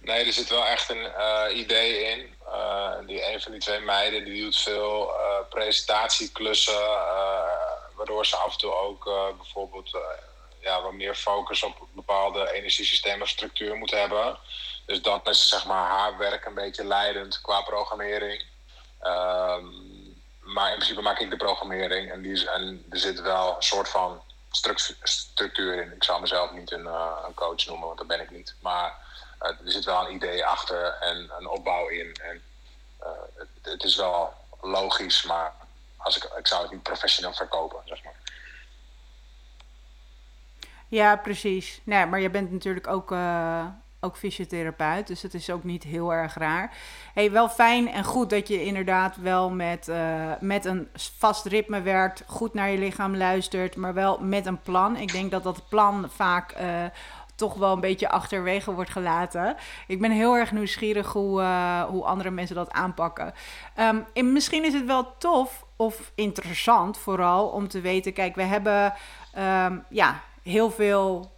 [0.00, 2.34] Nee, er zit wel echt een uh, idee in.
[3.06, 5.10] die, een van die twee meiden die doet veel
[5.48, 6.82] presentatieklussen
[8.02, 10.00] waardoor ze af en toe ook uh, bijvoorbeeld uh,
[10.60, 14.38] ja, wat meer focus op bepaalde energiesystemen of structuur moeten hebben.
[14.86, 18.44] Dus dan is zeg maar, haar werk een beetje leidend qua programmering.
[19.02, 23.56] Um, maar in principe maak ik de programmering en, die is, en er zit wel
[23.56, 24.22] een soort van
[25.02, 25.92] structuur in.
[25.92, 28.54] Ik zou mezelf niet een, uh, een coach noemen, want dat ben ik niet.
[28.60, 28.94] Maar
[29.38, 32.14] er zit wel een idee achter en een opbouw in.
[32.22, 32.42] En
[33.34, 35.54] het, het is wel logisch, maar
[36.02, 38.14] als ik, ik zou het niet professioneel verkopen, zeg maar.
[40.88, 41.80] Ja, precies.
[41.84, 43.64] Nee, maar je bent natuurlijk ook, uh,
[44.00, 46.76] ook fysiotherapeut, dus het is ook niet heel erg raar.
[47.14, 50.88] Hey, wel fijn en goed dat je inderdaad wel met, uh, met een
[51.18, 54.96] vast ritme werkt, goed naar je lichaam luistert, maar wel met een plan.
[54.96, 56.84] Ik denk dat dat plan vaak uh,
[57.42, 59.56] toch wel een beetje achterwege wordt gelaten.
[59.86, 63.32] Ik ben heel erg nieuwsgierig hoe, uh, hoe andere mensen dat aanpakken.
[63.74, 68.94] En misschien is het wel tof of interessant vooral om te weten, kijk, we hebben
[69.38, 71.32] um, ja, heel veel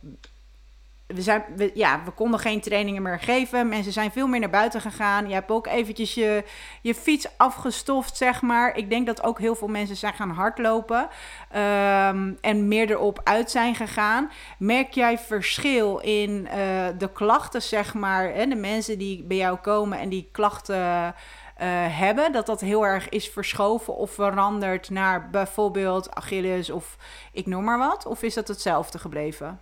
[1.07, 3.69] we, zijn, we, ja, we konden geen trainingen meer geven.
[3.69, 5.29] Mensen zijn veel meer naar buiten gegaan.
[5.29, 6.45] Je hebt ook eventjes je,
[6.83, 8.77] je fiets afgestoft, zeg maar.
[8.77, 11.01] Ik denk dat ook heel veel mensen zijn gaan hardlopen.
[11.01, 14.31] Um, en meer erop uit zijn gegaan.
[14.59, 16.53] Merk jij verschil in uh,
[16.99, 18.35] de klachten, zeg maar?
[18.35, 18.47] Hè?
[18.47, 21.15] De mensen die bij jou komen en die klachten...
[21.63, 26.97] Uh, hebben, dat dat heel erg is verschoven of veranderd naar bijvoorbeeld Achilles of
[27.33, 28.07] ik noem maar wat?
[28.07, 29.61] Of is dat hetzelfde gebleven?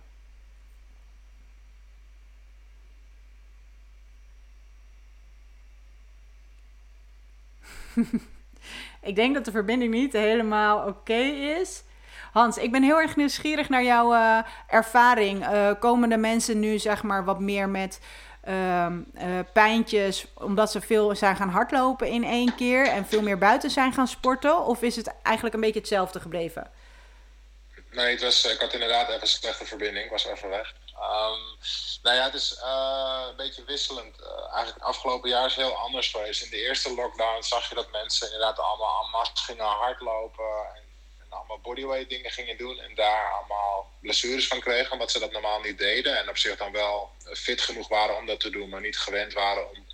[9.09, 11.21] ik denk dat de verbinding niet helemaal oké
[11.59, 11.83] is.
[12.31, 15.47] Hans, ik ben heel erg nieuwsgierig naar jouw uh, ervaring.
[15.47, 17.99] Uh, komen de mensen nu zeg maar wat meer met
[18.47, 18.87] uh,
[19.53, 23.93] pijntjes omdat ze veel zijn gaan hardlopen in één keer en veel meer buiten zijn
[23.93, 24.65] gaan sporten?
[24.65, 26.71] Of is het eigenlijk een beetje hetzelfde gebleven?
[27.91, 30.05] Nee, het was, ik had inderdaad even een slechte verbinding.
[30.05, 30.73] Ik was even weg.
[31.11, 31.57] Um,
[32.01, 34.19] nou ja, het is uh, een beetje wisselend.
[34.19, 36.43] Uh, eigenlijk het afgelopen jaar is heel anders geweest.
[36.43, 40.75] In de eerste lockdown zag je dat mensen inderdaad allemaal en masse gingen hardlopen.
[40.75, 40.81] En,
[41.29, 42.79] allemaal bodyweight dingen gingen doen.
[42.79, 46.17] En daar allemaal blessures van kregen, omdat ze dat normaal niet deden.
[46.17, 49.33] En op zich dan wel fit genoeg waren om dat te doen, maar niet gewend
[49.33, 49.85] waren om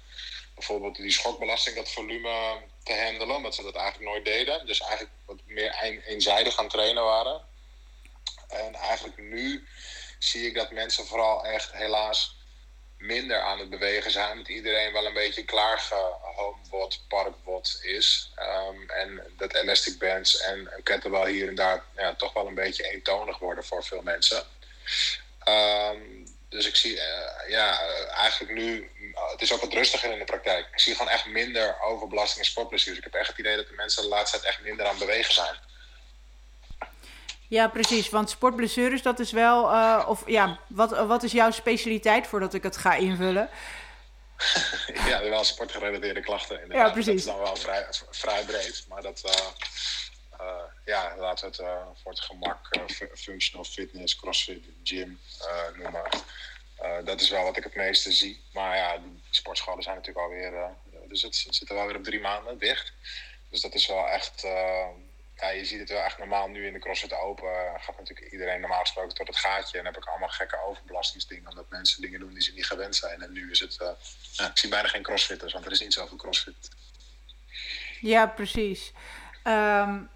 [0.55, 3.35] bijvoorbeeld die schokbelasting, dat volume te handelen.
[3.35, 4.65] Omdat ze dat eigenlijk nooit deden.
[4.65, 7.41] Dus eigenlijk wat meer een, eenzijdig gaan trainen waren.
[8.47, 9.67] En eigenlijk nu
[10.19, 12.37] zie ik dat mensen vooral echt helaas
[12.97, 14.37] minder aan het bewegen zijn.
[14.37, 18.31] Dat iedereen wel een beetje klaargehomebot, parkbot is.
[18.39, 22.89] Um, en dat elastic bands en kettlebell hier en daar ja, toch wel een beetje
[22.89, 24.43] eentonig worden voor veel mensen.
[25.47, 28.91] Um, dus ik zie, uh, ja, eigenlijk nu,
[29.31, 30.67] het is ook wat rustiger in de praktijk.
[30.71, 32.97] Ik zie gewoon echt minder overbelasting en sportblessures.
[32.97, 35.05] Ik heb echt het idee dat de mensen de laatste tijd echt minder aan het
[35.05, 35.55] bewegen zijn.
[37.49, 38.09] Ja, precies.
[38.09, 39.71] Want sportblessures, dat is wel.
[39.71, 43.49] Uh, of ja, wat, wat is jouw specialiteit voordat ik het ga invullen?
[45.09, 46.61] ja, wel sportgerelateerde klachten.
[46.61, 46.87] Inderdaad.
[46.87, 47.25] Ja, precies.
[47.25, 48.85] Dat is dan wel vrij, vrij breed.
[48.89, 49.21] Maar dat.
[49.25, 49.47] Uh,
[50.45, 52.69] uh, ja, laten we het voor het gemak
[53.15, 55.19] functional fitness, crossfit, gym
[55.77, 56.03] noemen.
[57.05, 58.43] dat is wel wat ik het meeste zie.
[58.53, 60.53] Maar ja, die sportscholen zijn natuurlijk alweer.
[61.07, 62.93] dus het, het zit er wel weer op drie maanden dicht.
[63.49, 64.45] Dus dat is wel echt
[65.41, 67.49] ja, je ziet het wel echt normaal nu in de CrossFit Open.
[67.79, 69.77] Gaat natuurlijk iedereen normaal gesproken tot het gaatje.
[69.77, 71.49] En heb ik allemaal gekke overbelastingsdingen.
[71.49, 73.21] Omdat mensen dingen doen die ze niet gewend zijn.
[73.21, 73.75] En nu is het.
[74.31, 76.69] Ja, ik zie bijna geen CrossFitters, want er is niet zoveel CrossFit.
[78.01, 78.93] Ja, precies.
[79.43, 80.09] Um,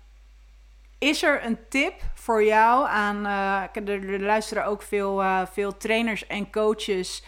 [1.00, 3.26] is er een tip voor jou aan.
[3.26, 7.24] Uh, er, er luisteren ook veel, veel trainers en coaches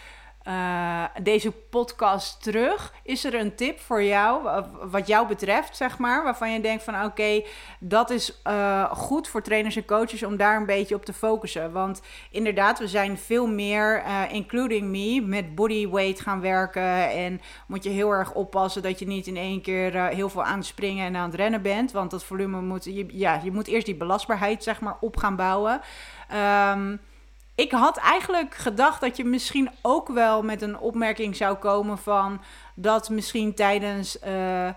[0.48, 2.94] uh, deze podcast terug.
[3.04, 7.04] Is er een tip voor jou, wat jou betreft, zeg maar, waarvan je denkt van
[7.04, 7.44] oké,
[7.80, 11.72] dat is uh, goed voor trainers en coaches om daar een beetje op te focussen?
[11.72, 17.84] Want inderdaad, we zijn veel meer, uh, including me, met bodyweight gaan werken en moet
[17.84, 21.06] je heel erg oppassen dat je niet in één keer heel veel aan het springen
[21.06, 23.96] en aan het rennen bent, want dat volume moet, je, ja, je moet eerst die
[23.96, 25.82] belastbaarheid zeg maar op gaan bouwen.
[26.72, 27.00] Um,
[27.56, 32.42] ik had eigenlijk gedacht dat je misschien ook wel met een opmerking zou komen van
[32.76, 34.74] dat misschien tijdens uh, eh,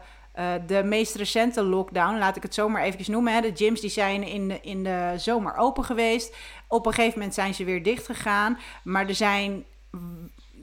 [0.66, 3.32] de meest recente lockdown, laat ik het zomaar even noemen.
[3.32, 3.40] Hè.
[3.40, 6.36] De gyms die zijn in de, in de zomer open geweest.
[6.68, 8.58] Op een gegeven moment zijn ze weer dicht gegaan.
[8.82, 9.64] Maar er zijn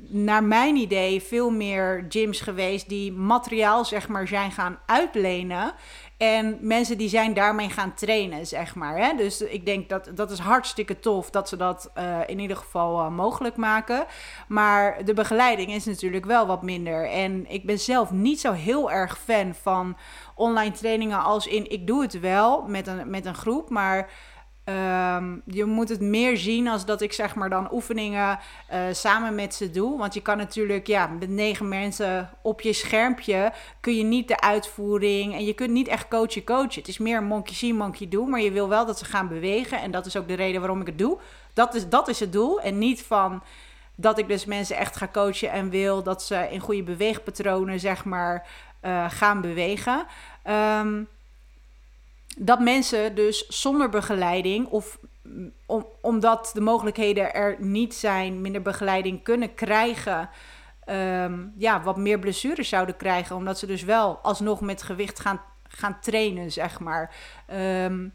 [0.08, 5.73] naar mijn idee veel meer gyms geweest die materiaal zeg maar zijn gaan uitlenen.
[6.17, 8.97] En mensen die zijn daarmee gaan trainen, zeg maar.
[8.97, 9.15] Hè?
[9.17, 12.99] Dus ik denk dat dat is hartstikke tof dat ze dat uh, in ieder geval
[12.99, 14.06] uh, mogelijk maken.
[14.47, 17.10] Maar de begeleiding is natuurlijk wel wat minder.
[17.10, 19.97] En ik ben zelf niet zo heel erg fan van
[20.36, 24.10] online trainingen als in ik doe het wel met een, met een groep, maar
[24.69, 28.39] Um, je moet het meer zien als dat ik zeg maar dan oefeningen
[28.73, 29.97] uh, samen met ze doe.
[29.97, 34.39] Want je kan natuurlijk, ja, met negen mensen op je schermpje kun je niet de
[34.39, 36.80] uitvoering en je kunt niet echt coachen coachen.
[36.80, 39.82] Het is meer monkey see, monkey do, maar je wil wel dat ze gaan bewegen.
[39.82, 41.17] En dat is ook de reden waarom ik het doe.
[41.54, 42.62] Dat is, dat is het doel.
[42.62, 43.43] En niet van
[43.95, 48.06] dat ik dus mensen echt ga coachen en wil dat ze in goede beweegpatronen zeg
[48.06, 48.47] maar
[48.86, 50.06] uh, gaan bewegen.
[50.80, 51.08] Um,
[52.38, 55.00] dat mensen dus zonder begeleiding of
[55.65, 60.30] om, omdat de mogelijkheden er niet zijn, minder begeleiding kunnen krijgen,
[60.89, 65.41] um, ja, wat meer blessures zouden krijgen, omdat ze dus wel alsnog met gewicht gaan,
[65.67, 67.15] gaan trainen, zeg maar.
[67.54, 68.13] Um,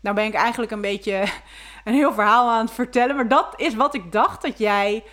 [0.00, 1.24] nou ben ik eigenlijk een beetje
[1.84, 5.04] een heel verhaal aan het vertellen, maar dat is wat ik dacht dat jij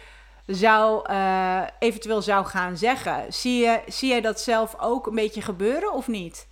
[0.46, 3.34] zou uh, eventueel zou gaan zeggen.
[3.34, 6.48] Zie je, zie jij dat zelf ook een beetje gebeuren of niet?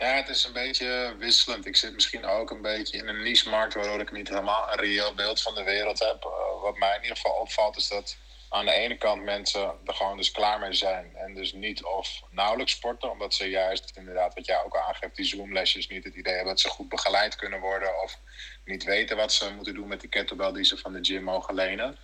[0.00, 1.66] Ja, het is een beetje wisselend.
[1.66, 5.14] Ik zit misschien ook een beetje in een niche-markt waardoor ik niet helemaal een reëel
[5.14, 6.24] beeld van de wereld heb.
[6.24, 8.16] Uh, wat mij in ieder geval opvalt is dat
[8.48, 12.22] aan de ene kant mensen er gewoon dus klaar mee zijn en dus niet of
[12.30, 16.34] nauwelijks sporten, omdat ze juist inderdaad wat jij ook aangeeft, die Zoom-lesjes niet het idee
[16.34, 18.18] hebben dat ze goed begeleid kunnen worden of
[18.64, 21.54] niet weten wat ze moeten doen met die kettlebell die ze van de gym mogen
[21.54, 21.98] lenen.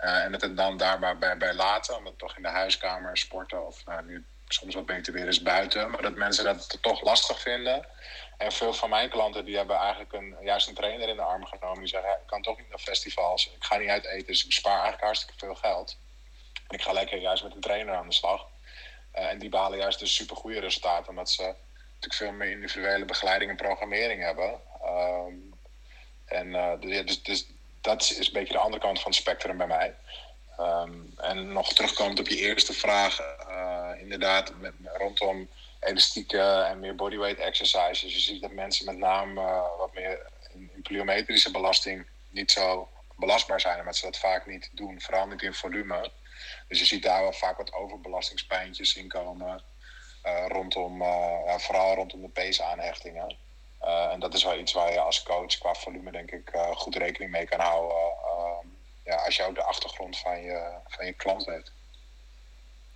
[0.00, 3.66] Uh, en het er dan daarbij bij, bij laten, omdat toch in de huiskamer sporten
[3.66, 5.90] of nou, nu soms wat beter weer eens buiten.
[5.90, 7.86] Maar dat mensen dat toch lastig vinden.
[8.36, 11.44] En veel van mijn klanten die hebben eigenlijk een, juist een trainer in de arm
[11.44, 11.78] genomen.
[11.78, 13.46] Die zeggen, ik kan toch niet naar festivals.
[13.46, 15.98] Ik ga niet uit eten, dus ik spaar eigenlijk hartstikke veel geld.
[16.68, 18.46] Ik ga lekker juist met een trainer aan de slag.
[19.14, 21.08] Uh, en die behalen juist dus super goede resultaten.
[21.08, 24.60] Omdat ze natuurlijk veel meer individuele begeleiding en programmering hebben.
[24.84, 25.54] Um,
[26.24, 27.46] en uh, dus, dus
[27.80, 29.94] dat is een beetje de andere kant van het spectrum bij mij.
[30.60, 35.48] Um, en nog terugkomend op je eerste vraag, uh, inderdaad, met, rondom
[35.80, 38.14] elastieken en meer bodyweight exercises.
[38.14, 42.88] Je ziet dat mensen met name uh, wat meer in, in, pliometrische belasting niet zo
[43.16, 46.10] belastbaar zijn, omdat ze dat vaak niet doen, vooral niet in volume.
[46.68, 49.62] Dus je ziet daar wel vaak wat overbelastingspijntjes in komen,
[50.24, 51.02] uh, rondom,
[51.58, 53.36] vooral rondom de peesaanhechtingen.
[54.10, 57.30] en dat is wel iets waar je als coach qua volume denk ik goed rekening
[57.30, 58.18] mee kan houden
[59.08, 61.72] ja, als je ook de achtergrond van je, van je klant weet.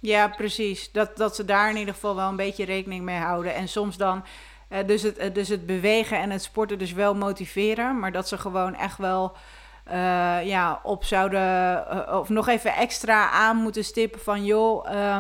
[0.03, 0.93] Ja, precies.
[0.93, 3.55] Dat, dat ze daar in ieder geval wel een beetje rekening mee houden.
[3.55, 4.25] En soms dan
[4.71, 7.99] uh, dus, het, uh, dus het bewegen en het sporten dus wel motiveren.
[7.99, 9.37] Maar dat ze gewoon echt wel
[9.89, 12.19] uh, ja, op zouden...
[12.19, 14.45] of nog even extra aan moeten stippen van...
[14.45, 15.19] joh, uh,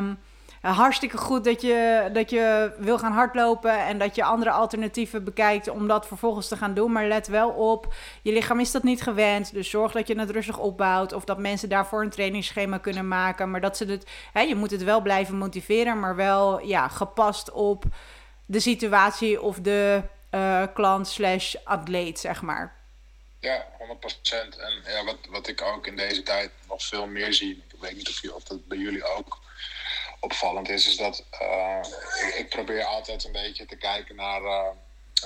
[0.70, 5.68] hartstikke goed dat je, dat je wil gaan hardlopen en dat je andere alternatieven bekijkt
[5.68, 6.92] om dat vervolgens te gaan doen.
[6.92, 9.52] Maar let wel op, je lichaam is dat niet gewend.
[9.52, 13.50] Dus zorg dat je het rustig opbouwt of dat mensen daarvoor een trainingsschema kunnen maken.
[13.50, 17.50] Maar dat ze het, hè, je moet het wel blijven motiveren, maar wel ja, gepast
[17.50, 17.84] op
[18.46, 22.80] de situatie of de uh, klant slash atleet, zeg maar.
[23.40, 24.58] Ja, 100%.
[24.58, 27.96] En ja, wat, wat ik ook in deze tijd nog veel meer zie, ik weet
[27.96, 29.41] niet of, je, of dat bij jullie ook
[30.22, 31.78] opvallend is, is dat uh,
[32.26, 34.68] ik, ik, probeer altijd een beetje te kijken naar uh,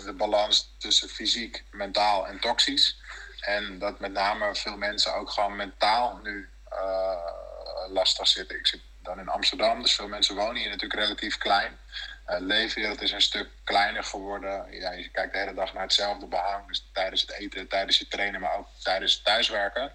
[0.04, 2.96] de balans tussen fysiek, mentaal en toxisch.
[3.40, 7.16] En dat met name veel mensen ook gewoon mentaal nu uh,
[7.88, 8.58] lastig zitten.
[8.58, 11.78] Ik zit dan in Amsterdam, dus veel mensen wonen hier natuurlijk relatief klein.
[12.28, 14.66] Uh, leefwereld is een stuk kleiner geworden.
[14.70, 16.66] Ja, je kijkt de hele dag naar hetzelfde behang.
[16.66, 19.92] Dus tijdens het eten, tijdens het trainen, maar ook tijdens het thuiswerken.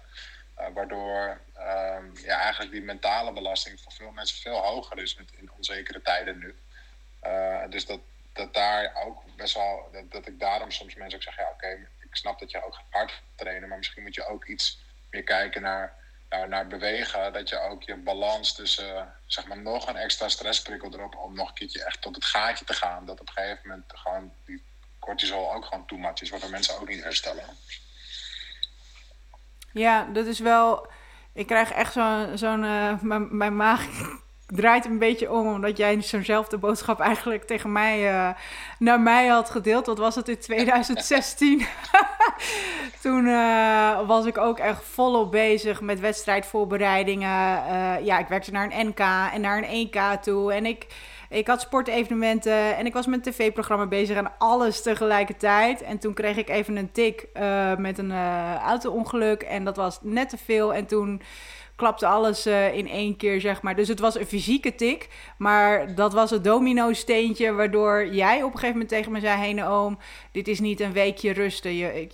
[0.62, 5.50] Uh, waardoor um, ja, eigenlijk die mentale belasting voor veel mensen veel hoger is in
[5.56, 6.56] onzekere tijden nu.
[7.26, 8.00] Uh, dus dat,
[8.32, 12.16] dat daar ook best wel, dat, ik daarom soms mensen ook zeg, ja oké, ik
[12.16, 15.94] snap dat je ook hard trainen, maar misschien moet je ook iets meer kijken naar,
[16.28, 17.32] naar, naar bewegen.
[17.32, 21.48] Dat je ook je balans tussen, zeg maar, nog een extra stressprikkel erop om nog
[21.48, 23.06] een keertje echt tot het gaatje te gaan.
[23.06, 24.62] Dat op een gegeven moment gewoon die
[24.98, 27.44] cortisol ook gewoon too much is, waardoor mensen ook niet herstellen.
[29.72, 30.86] Ja, dat is wel.
[31.34, 32.26] Ik krijg echt zo'n.
[32.34, 32.92] zo'n uh,
[33.30, 33.86] mijn, maag
[34.46, 38.28] draait een beetje om, omdat jij zo'nzelfde boodschap eigenlijk tegen mij, uh,
[38.78, 39.86] naar mij had gedeeld.
[39.86, 41.66] Wat was het in 2016?
[43.02, 47.28] Toen uh, was ik ook echt volop bezig met wedstrijdvoorbereidingen.
[48.04, 49.00] Ja, ik werkte naar een NK
[49.32, 50.52] en naar een EK toe.
[50.52, 50.86] En ik,
[51.32, 55.82] Ik had sportevenementen en ik was met een tv-programma bezig en alles tegelijkertijd.
[55.82, 59.98] En toen kreeg ik even een tik uh, met een uh, auto-ongeluk en dat was
[60.02, 60.74] net te veel.
[60.74, 61.22] En toen
[61.82, 63.76] klapte alles uh, in één keer, zeg maar.
[63.76, 67.52] Dus het was een fysieke tik, maar dat was het domino-steentje...
[67.52, 69.40] waardoor jij op een gegeven moment tegen me zei...
[69.40, 69.98] Hene oom,
[70.32, 71.76] dit is niet een weekje rusten.
[71.76, 72.12] Je, ik,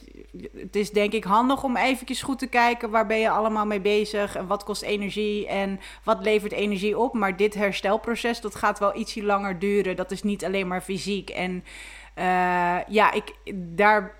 [0.56, 2.90] het is denk ik handig om eventjes goed te kijken...
[2.90, 7.14] waar ben je allemaal mee bezig en wat kost energie en wat levert energie op.
[7.14, 9.96] Maar dit herstelproces, dat gaat wel ietsje langer duren.
[9.96, 11.30] Dat is niet alleen maar fysiek.
[11.30, 11.64] En
[12.18, 12.24] uh,
[12.88, 14.17] ja, ik, daar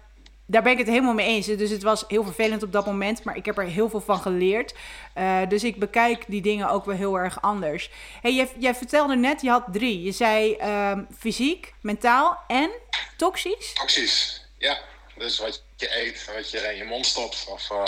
[0.50, 1.46] daar ben ik het helemaal mee eens.
[1.46, 4.20] Dus het was heel vervelend op dat moment, maar ik heb er heel veel van
[4.20, 4.74] geleerd.
[5.18, 7.90] Uh, dus ik bekijk die dingen ook wel heel erg anders.
[8.20, 10.02] Hey, jij, jij vertelde net, je had drie.
[10.02, 10.56] Je zei
[10.90, 12.70] um, fysiek, mentaal en
[13.16, 13.72] toxisch?
[13.74, 14.78] Toxisch, ja.
[15.16, 17.82] Dus wat je eet, wat je in je mond stopt of uh,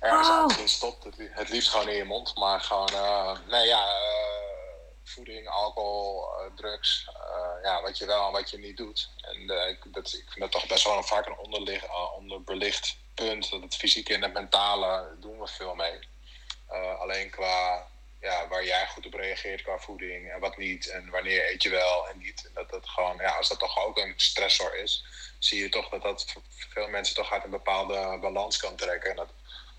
[0.00, 0.38] ergens oh.
[0.38, 1.04] anders in stopt.
[1.04, 3.84] Het, het, liefst gewoon in je mond, maar gewoon, uh, nee ja
[5.12, 7.08] voeding, alcohol, uh, drugs.
[7.08, 9.08] Uh, ja, wat je wel en wat je niet doet.
[9.20, 11.84] En uh, ik, dat, ik vind dat toch best wel vaak een onderlig,
[12.16, 13.50] onderbelicht punt.
[13.50, 15.98] Dat het fysieke en het mentale doen we veel mee.
[16.98, 17.86] alleen qua
[18.22, 20.88] ja, waar jij goed op reageert qua voeding en wat niet.
[20.88, 22.46] En wanneer eet je wel en niet.
[22.46, 25.04] En dat dat gewoon, ja, als dat toch ook een stressor is,
[25.38, 26.34] zie je toch dat dat
[26.68, 29.10] veel mensen toch uit een bepaalde balans kan trekken.
[29.10, 29.30] En dat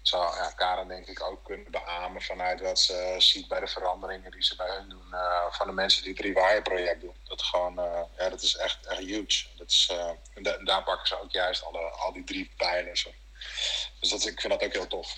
[0.03, 4.31] zou ja, Karen denk ik ook kunnen beamen vanuit wat ze ziet bij de veranderingen
[4.31, 5.07] die ze bij hun doen.
[5.11, 7.15] Uh, van de mensen die het Rewire project doen.
[7.23, 9.45] Dat, gewoon, uh, ja, dat is echt, echt huge.
[9.57, 13.07] Dat is, uh, en, da daar pakken ze ook juist alle, al die drie pijlers.
[13.99, 15.17] Dus dat, ik vind dat ook heel tof.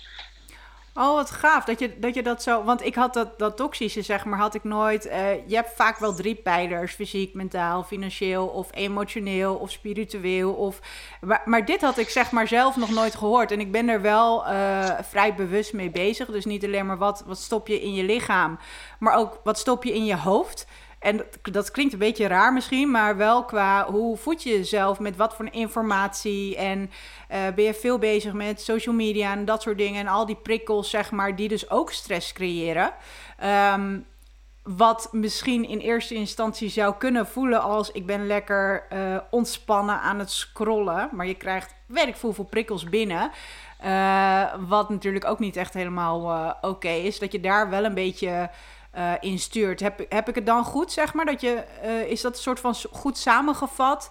[0.98, 2.64] Oh, wat gaaf dat je dat, je dat zo.
[2.64, 5.06] Want ik had dat, dat toxische, zeg maar, had ik nooit.
[5.06, 5.12] Uh,
[5.46, 10.52] je hebt vaak wel drie pijlers: fysiek, mentaal, financieel of emotioneel of spiritueel.
[10.52, 10.80] Of,
[11.44, 13.52] maar, dit had ik zeg maar zelf nog nooit gehoord.
[13.52, 16.30] En ik ben er wel uh, vrij bewust mee bezig.
[16.30, 18.58] Dus niet alleen maar wat, wat stop je in je lichaam,
[18.98, 20.66] maar ook wat stop je in je hoofd.
[21.06, 25.16] En dat klinkt een beetje raar misschien, maar wel qua hoe voed je jezelf met
[25.16, 26.56] wat voor informatie.
[26.56, 30.00] En uh, ben je veel bezig met social media en dat soort dingen.
[30.00, 32.92] En al die prikkels, zeg maar, die dus ook stress creëren.
[33.74, 34.06] Um,
[34.62, 40.18] wat misschien in eerste instantie zou kunnen voelen als ik ben lekker uh, ontspannen aan
[40.18, 41.08] het scrollen.
[41.12, 43.30] Maar je krijgt werk veel prikkels binnen.
[43.84, 47.18] Uh, wat natuurlijk ook niet echt helemaal oké is.
[47.18, 48.50] Dat je daar wel een beetje
[48.96, 49.80] uh, in stuurt.
[49.80, 51.24] Heb, heb ik het dan goed, zeg maar?
[51.24, 54.10] Dat je, uh, is dat een soort van goed samengevat?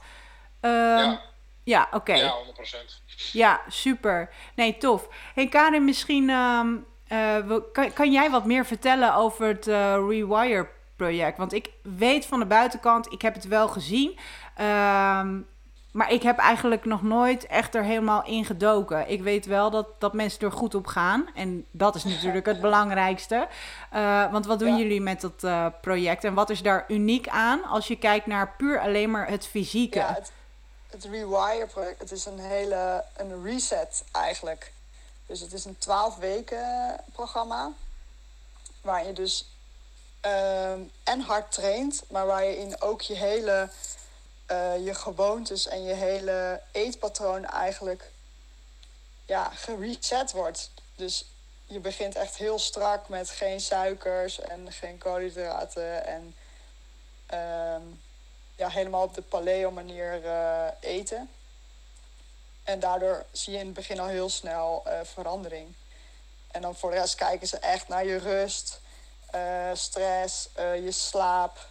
[0.61, 1.21] Uh, ja,
[1.63, 1.95] ja oké.
[1.95, 2.19] Okay.
[2.19, 3.03] Ja, 100%.
[3.31, 4.29] Ja, super.
[4.55, 5.07] Nee, tof.
[5.33, 6.85] Hey Karin, misschien um,
[7.71, 9.65] kan, kan jij wat meer vertellen over het
[10.09, 11.37] Rewire project?
[11.37, 14.19] Want ik weet van de buitenkant, ik heb het wel gezien.
[14.61, 15.47] Um,
[15.95, 19.09] maar ik heb eigenlijk nog nooit echt er helemaal in gedoken.
[19.09, 21.29] Ik weet wel dat, dat mensen er goed op gaan.
[21.35, 23.47] En dat is natuurlijk het belangrijkste.
[23.93, 24.77] Uh, want wat doen ja.
[24.77, 26.23] jullie met dat uh, project?
[26.23, 29.99] En wat is daar uniek aan als je kijkt naar puur alleen maar het fysieke?
[29.99, 30.31] Ja, het,
[30.89, 34.71] het Rewire project, het is een hele een reset eigenlijk.
[35.25, 37.71] Dus het is een 12 weken programma.
[38.81, 39.49] Waar je dus
[40.25, 40.71] uh,
[41.03, 43.69] en hard traint, maar waar je in ook je hele
[44.51, 48.11] uh, je gewoontes en je hele eetpatroon eigenlijk
[49.25, 50.71] ja, gereset wordt.
[50.95, 51.25] Dus
[51.65, 56.35] je begint echt heel strak met geen suikers en geen koolhydraten en
[57.33, 57.81] uh,
[58.55, 61.29] ja, helemaal op de paleo manier uh, eten.
[62.63, 65.75] En daardoor zie je in het begin al heel snel uh, verandering.
[66.51, 68.79] En dan voor de rest kijken ze echt naar je rust,
[69.73, 71.67] stress, je slaap.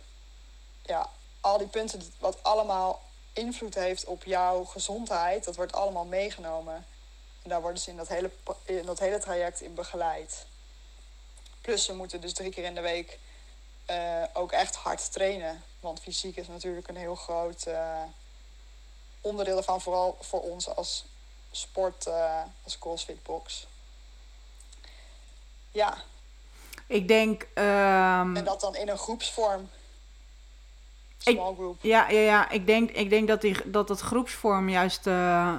[0.83, 1.11] Ja,
[1.45, 3.03] al die punten, wat allemaal
[3.33, 6.87] invloed heeft op jouw gezondheid, dat wordt allemaal meegenomen.
[7.43, 8.31] En daar worden ze in dat hele,
[8.65, 10.47] in dat hele traject in begeleid.
[11.61, 13.19] Plus ze moeten dus drie keer in de week
[13.91, 15.63] uh, ook echt hard trainen.
[15.81, 18.03] Want fysiek is natuurlijk een heel groot uh,
[19.21, 21.05] onderdeel ervan, vooral voor ons als
[21.51, 23.67] sport, uh, als CrossFit Box.
[25.71, 25.97] Ja.
[26.87, 27.43] Ik denk.
[27.55, 28.37] Um...
[28.37, 29.71] En dat dan in een groepsvorm.
[31.25, 31.41] Ik,
[31.81, 32.51] ja, ja, ja.
[32.51, 35.53] Ik denk, ik denk dat, die, dat het groepsvorm juist uh,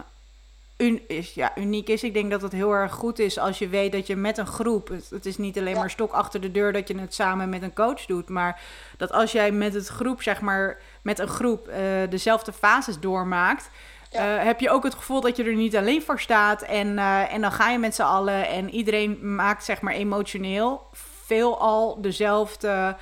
[0.78, 2.04] un, is, ja, uniek is.
[2.04, 4.48] Ik denk dat het heel erg goed is als je weet dat je met een
[4.48, 4.88] groep...
[4.88, 5.80] Het, het is niet alleen ja.
[5.80, 8.30] maar stok achter de deur dat je het samen met een coach doet.
[8.30, 8.62] Maar
[8.98, 11.76] dat als jij met het groep, zeg maar, met een groep uh,
[12.10, 13.70] dezelfde fases doormaakt...
[14.12, 14.38] Ja.
[14.38, 16.62] Uh, heb je ook het gevoel dat je er niet alleen voor staat.
[16.62, 20.82] En, uh, en dan ga je met z'n allen en iedereen maakt zeg maar emotioneel
[21.26, 22.96] veelal dezelfde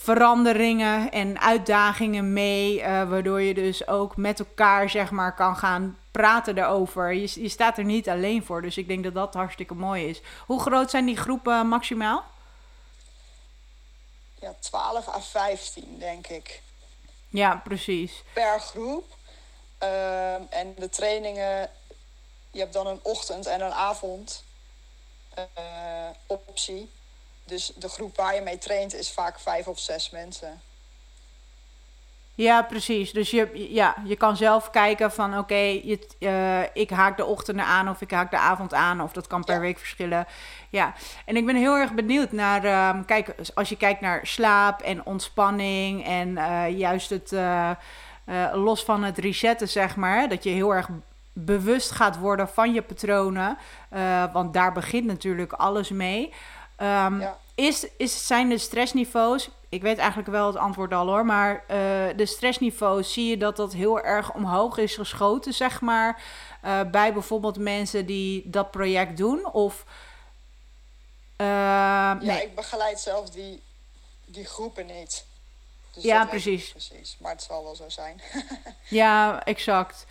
[0.00, 2.78] veranderingen en uitdagingen mee.
[2.78, 7.12] Uh, waardoor je dus ook met elkaar zeg maar kan gaan praten daarover.
[7.12, 8.62] Je, je staat er niet alleen voor.
[8.62, 10.20] Dus ik denk dat dat hartstikke mooi is.
[10.46, 12.24] Hoe groot zijn die groepen maximaal?
[14.40, 16.62] ja, 12 à 15, denk ik.
[17.28, 18.22] Ja, precies.
[18.32, 19.16] Per groep.
[19.78, 21.70] Ehm, en de trainingen,
[22.50, 24.44] je hebt dan een ochtend en een avond
[25.38, 25.44] uh,
[26.26, 26.90] optie.
[27.48, 30.60] Dus de groep waar je mee traint is vaak vijf of zes mensen.
[32.38, 33.12] Ja, precies.
[33.12, 35.80] Dus je, ja, je kan zelf kijken van oké,
[36.18, 39.00] uh, ik haak de ochtenden aan of ik haak de avond aan.
[39.00, 40.26] Of dat kan per week verschillen.
[40.70, 40.94] Ja,
[41.24, 45.06] en ik ben heel erg benieuwd naar, um, kijk, als je kijkt naar slaap en
[45.06, 47.70] ontspanning en uh, juist het uh,
[48.52, 50.28] los van het resetten, zeg maar.
[50.28, 50.88] Dat je heel erg
[51.32, 53.58] bewust gaat worden van je patronen.
[54.32, 56.32] want daar begint natuurlijk alles mee.
[56.80, 57.38] Um, ja.
[57.54, 61.24] is, is, zijn de stressniveaus ik weet eigenlijk wel het antwoord al hoor.
[61.24, 61.66] Maar uh,
[62.16, 66.22] de stressniveaus, zie je dat dat heel erg omhoog is geschoten, zeg maar.
[66.64, 69.52] Uh, bij bijvoorbeeld mensen die dat project doen?
[69.52, 69.84] Of.
[71.36, 72.42] Uh, ja, nee.
[72.42, 73.62] ik begeleid zelf die,
[74.24, 75.24] die groepen niet.
[75.92, 76.70] Dus ja, precies.
[76.70, 77.16] precies.
[77.20, 78.20] Maar het zal wel zo zijn.
[78.88, 80.06] ja, exact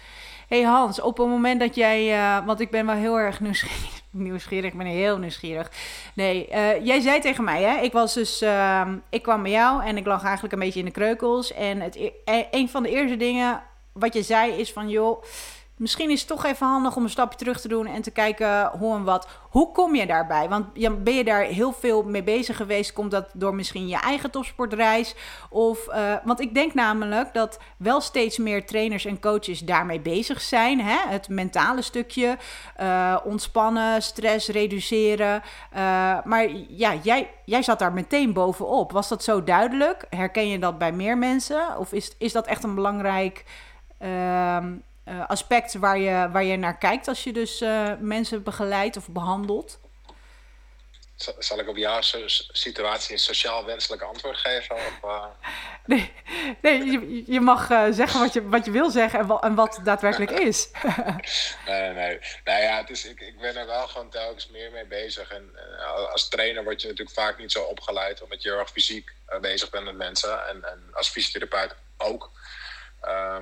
[0.48, 4.02] hey Hans, op het moment dat jij, uh, want ik ben wel heel erg nieuwsgierig,
[4.12, 5.72] nieuwsgierig ik ben heel nieuwsgierig.
[6.14, 9.84] Nee, uh, jij zei tegen mij, hè, ik was dus, uh, ik kwam bij jou
[9.84, 11.54] en ik lag eigenlijk een beetje in de kreukels.
[11.54, 15.24] En het, e-, een van de eerste dingen wat je zei is van, joh,
[15.78, 18.66] misschien is het toch even handig om een stapje terug te doen en te kijken
[18.80, 19.28] hoe en wat.
[19.50, 20.50] Hoe kom je daarbij?
[20.50, 20.74] Want
[21.04, 22.94] ben je daar heel veel mee bezig geweest?
[22.94, 25.16] Komt dat door misschien je eigen topsportreis?
[25.50, 30.42] Of, uh, want ik denk namelijk dat wel steeds meer trainers en coaches daarmee bezig
[30.42, 30.82] zijn.
[30.82, 30.98] Hè?
[31.08, 32.38] Het mentale stukje,
[32.82, 35.42] uh, ontspannen, stress reduceren.
[35.74, 35.80] Uh,
[36.24, 38.92] maar ja, jij, jij zat daar meteen bovenop.
[38.92, 40.06] Was dat zo duidelijk?
[40.10, 41.78] Herken je dat bij meer mensen?
[41.78, 43.46] Of is, is dat echt een belangrijk
[44.00, 44.74] ehm,
[45.08, 49.10] uh, aspect waar je, waar je naar kijkt als je dus uh, mensen begeleidt of
[49.10, 49.80] behandelt?
[51.40, 52.02] Zal ik op jouw
[52.52, 54.76] situatie een sociaal wenselijk antwoord geven?
[54.76, 55.26] Of, uh...
[55.86, 56.14] Nee,
[56.62, 59.80] nee je, je mag zeggen wat je, wat je wil zeggen en wat, en wat
[59.84, 60.70] daadwerkelijk is.
[61.68, 62.20] nee, nee.
[62.44, 65.32] Nou ja, het is, ik, ik ben er wel gewoon telkens meer mee bezig.
[65.32, 65.56] En
[66.12, 69.70] als trainer word je natuurlijk vaak niet zo opgeleid, omdat je heel erg fysiek bezig
[69.70, 70.48] bent met mensen.
[70.48, 72.32] En, en als fysiotherapeut ook.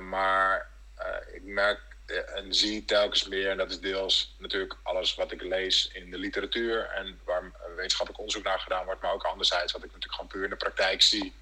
[0.00, 5.14] maar uh, ik merk eh, en zie telkens meer, en dat is deels natuurlijk alles
[5.14, 9.24] wat ik lees in de literatuur en waar wetenschappelijk onderzoek naar gedaan wordt, maar ook
[9.24, 11.34] anderzijds wat ik natuurlijk gewoon puur in de praktijk zie,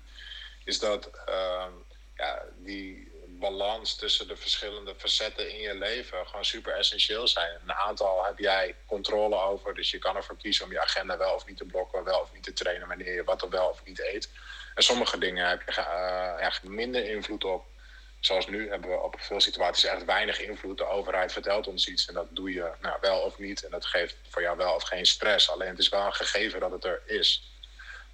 [0.64, 1.66] is dat uh,
[2.16, 7.60] ja, die balans tussen de verschillende facetten in je leven gewoon super essentieel zijn.
[7.62, 11.34] Een aantal heb jij controle over, dus je kan ervoor kiezen om je agenda wel
[11.34, 13.84] of niet te blokken, wel of niet te trainen wanneer je wat er wel of
[13.84, 14.30] niet eet.
[14.74, 17.64] En sommige dingen heb je uh, minder invloed op
[18.26, 20.78] zoals nu hebben we op veel situaties echt weinig invloed.
[20.78, 23.64] De overheid vertelt ons iets en dat doe je nou, wel of niet.
[23.64, 25.50] En dat geeft voor jou wel of geen stress.
[25.50, 27.52] Alleen het is wel een gegeven dat het er is.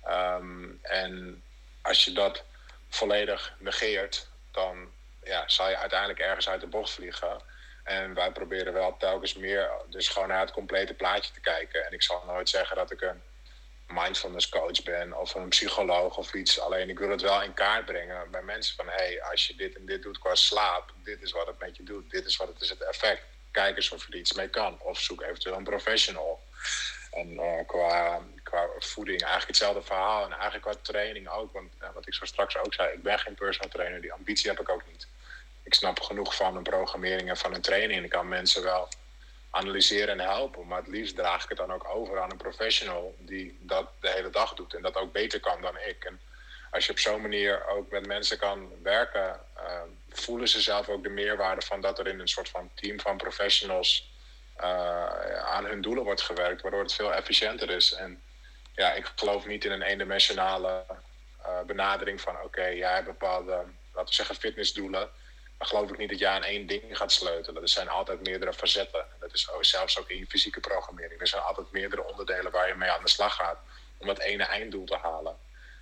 [0.08, 1.42] Um, en
[1.82, 2.44] als je dat
[2.88, 4.90] volledig negeert, dan
[5.22, 7.40] ja, zal je uiteindelijk ergens uit de bocht vliegen.
[7.84, 11.86] En wij proberen wel telkens meer, dus gewoon naar het complete plaatje te kijken.
[11.86, 13.22] En ik zal nooit zeggen dat ik een
[13.92, 16.60] mindfulness coach ben of een psycholoog of iets.
[16.60, 19.76] Alleen ik wil het wel in kaart brengen bij mensen van hey, als je dit
[19.76, 22.48] en dit doet qua slaap, dit is wat het met je doet, dit is wat
[22.48, 23.22] het is het effect.
[23.50, 24.78] Kijk eens of je er iets mee kan.
[24.80, 26.40] Of zoek eventueel een professional.
[27.10, 30.24] En uh, qua, qua voeding eigenlijk hetzelfde verhaal.
[30.24, 31.52] En eigenlijk qua training ook.
[31.52, 34.00] Want uh, wat ik zo straks ook zei, ik ben geen personal trainer.
[34.00, 35.06] Die ambitie heb ik ook niet.
[35.62, 37.98] Ik snap genoeg van een programmering en van een training.
[37.98, 38.88] En ik kan mensen wel
[39.50, 40.66] analyseren en helpen.
[40.66, 44.10] Maar het liefst draag ik het dan ook over aan een professional die dat de
[44.10, 46.04] hele dag doet en dat ook beter kan dan ik.
[46.04, 46.20] En
[46.70, 51.02] als je op zo'n manier ook met mensen kan werken, uh, voelen ze zelf ook
[51.02, 54.10] de meerwaarde van dat er in een soort van team van professionals
[54.60, 57.92] uh, aan hun doelen wordt gewerkt, waardoor het veel efficiënter is.
[57.92, 58.22] En
[58.74, 60.84] ja, ik geloof niet in een eendimensionale
[61.40, 63.52] uh, benadering van oké, jij hebt bepaalde,
[63.92, 65.10] laten we zeggen, fitnessdoelen
[65.66, 67.62] geloof ik niet dat je aan één ding gaat sleutelen.
[67.62, 69.04] Er zijn altijd meerdere facetten.
[69.20, 71.20] Dat is zelfs ook in je fysieke programmering.
[71.20, 73.58] Er zijn altijd meerdere onderdelen waar je mee aan de slag gaat
[73.96, 75.36] om dat ene einddoel te halen.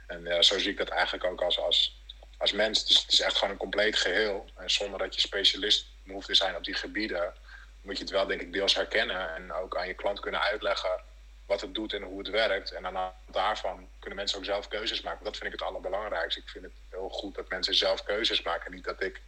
[0.07, 2.03] En uh, zo zie ik dat eigenlijk ook als, als,
[2.37, 2.87] als mens.
[2.87, 4.47] Dus het is echt gewoon een compleet geheel.
[4.57, 7.35] En zonder dat je specialist hoeft te zijn op die gebieden,
[7.83, 9.35] moet je het wel, denk ik, deels herkennen.
[9.35, 11.01] En ook aan je klant kunnen uitleggen
[11.47, 12.73] wat het doet en hoe het werkt.
[12.73, 15.25] En aan daarvan kunnen mensen ook zelf keuzes maken.
[15.25, 16.41] Dat vind ik het allerbelangrijkste.
[16.41, 18.73] Ik vind het heel goed dat mensen zelf keuzes maken.
[18.73, 19.21] Niet dat ik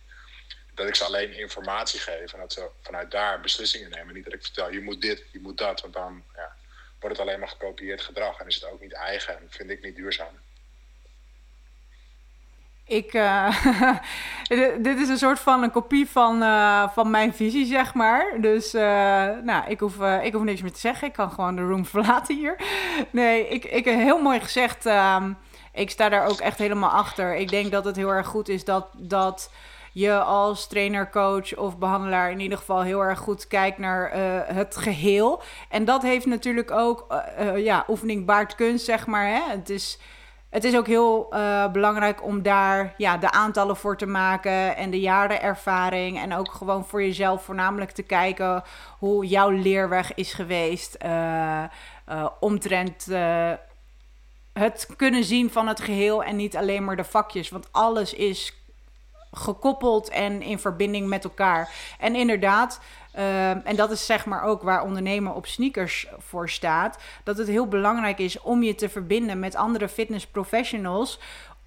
[0.75, 4.15] dat ik ze alleen informatie geef en dat ze vanuit daar beslissingen nemen.
[4.15, 6.53] Niet dat ik vertel, je moet dit, je moet dat, want dan ja,
[7.01, 9.83] wordt het alleen maar gekopieerd gedrag en is het ook niet eigen en vind ik
[9.83, 10.39] niet duurzaam.
[12.91, 13.55] Ik, uh,
[14.79, 18.41] dit is een soort van een kopie van, uh, van mijn visie, zeg maar.
[18.41, 18.83] Dus uh,
[19.43, 21.09] nou, ik, hoef, ik hoef niks meer te zeggen.
[21.09, 22.57] Ik kan gewoon de room verlaten hier.
[23.11, 24.87] Nee, ik, ik heb heel mooi gezegd.
[24.87, 25.33] Ehm,
[25.73, 27.37] ik sta daar ook echt helemaal achter.
[27.37, 29.51] Ik denk dat het heel erg goed is dat, dat
[29.93, 34.41] je als trainer, coach of behandelaar in ieder geval heel erg goed kijkt naar uh,
[34.45, 35.43] het geheel.
[35.69, 37.07] En dat heeft natuurlijk ook,
[37.41, 39.27] uh, ja, oefening baart kunst, zeg maar.
[39.27, 39.41] Hè?
[39.51, 39.99] Het is
[40.51, 41.35] het is ook heel
[41.73, 46.19] belangrijk om daar ja, de aantallen voor te maken en de jarenervaring.
[46.19, 48.63] En ook gewoon voor jezelf voornamelijk te kijken
[48.99, 50.97] hoe jouw leerweg is geweest.
[52.41, 53.07] Omtrent
[54.53, 57.49] het kunnen zien van het geheel en niet alleen maar de vakjes.
[57.49, 58.60] Want alles is
[59.33, 61.71] gekoppeld en in verbinding met elkaar.
[61.99, 62.81] En inderdaad,
[63.17, 66.99] uh, en dat is zeg maar ook waar ondernemen op sneakers voor staat.
[67.25, 71.19] Dat het heel belangrijk is om je te verbinden met andere fitness professionals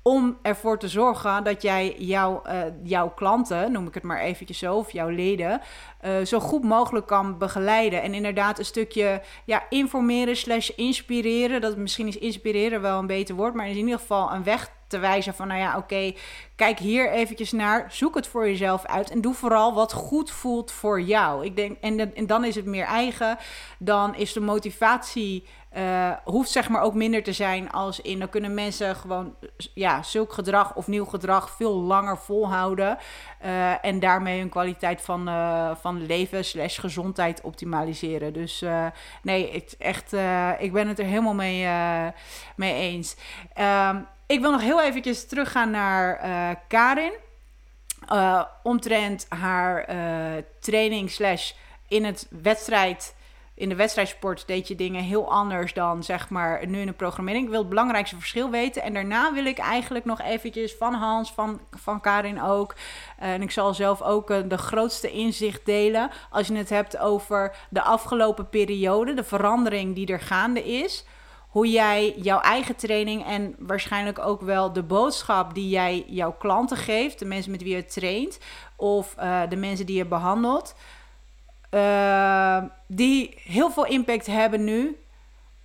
[0.03, 4.57] om ervoor te zorgen dat jij jouw, uh, jouw klanten, noem ik het maar eventjes
[4.57, 5.61] zo, of jouw leden,
[6.05, 8.01] uh, zo goed mogelijk kan begeleiden.
[8.01, 11.61] En inderdaad een stukje ja, informeren slash inspireren.
[11.61, 14.99] Dat misschien is inspireren wel een beter woord, maar in ieder geval een weg te
[14.99, 16.13] wijzen van, nou ja, oké,
[16.55, 20.71] kijk hier eventjes naar, zoek het voor jezelf uit en doe vooral wat goed voelt
[20.71, 21.45] voor jou.
[21.45, 23.37] Ik denk, en, en dan is het meer eigen,
[23.79, 25.45] dan is de motivatie
[25.77, 28.19] uh, hoeft zeg maar ook minder te zijn als in.
[28.19, 29.35] Dan kunnen mensen gewoon
[29.73, 32.97] ja, zulk gedrag of nieuw gedrag veel langer volhouden.
[33.45, 38.33] Uh, en daarmee hun kwaliteit van, uh, van leven slash gezondheid optimaliseren.
[38.33, 38.63] Dus
[39.21, 40.13] nee, ik, echt,
[40.59, 41.67] ik ben het er helemaal mee,
[42.55, 43.15] mee eens.
[43.59, 47.13] Um, ik wil nog heel eventjes teruggaan naar Karin.
[48.63, 49.85] omtrent haar
[50.59, 51.51] training slash
[51.87, 53.15] in het wedstrijd
[53.55, 57.43] in de wedstrijdsport deed je dingen heel anders dan zeg maar nu in de programmering.
[57.43, 58.81] Ik wil het belangrijkste verschil weten.
[58.81, 62.75] En daarna wil ik eigenlijk nog eventjes van Hans, van, van Karin ook.
[63.17, 66.09] en ik zal zelf ook de grootste inzicht delen.
[66.29, 71.05] Als je het hebt over de afgelopen periode, de verandering die er gaande is.
[71.53, 76.77] Hoe jij jouw eigen training en waarschijnlijk ook wel de boodschap die jij jouw klanten
[76.77, 78.39] geeft, de mensen met wie je traint
[78.75, 80.75] of uh, de mensen die je behandelt
[81.73, 85.03] uh, die heel veel impact hebben nu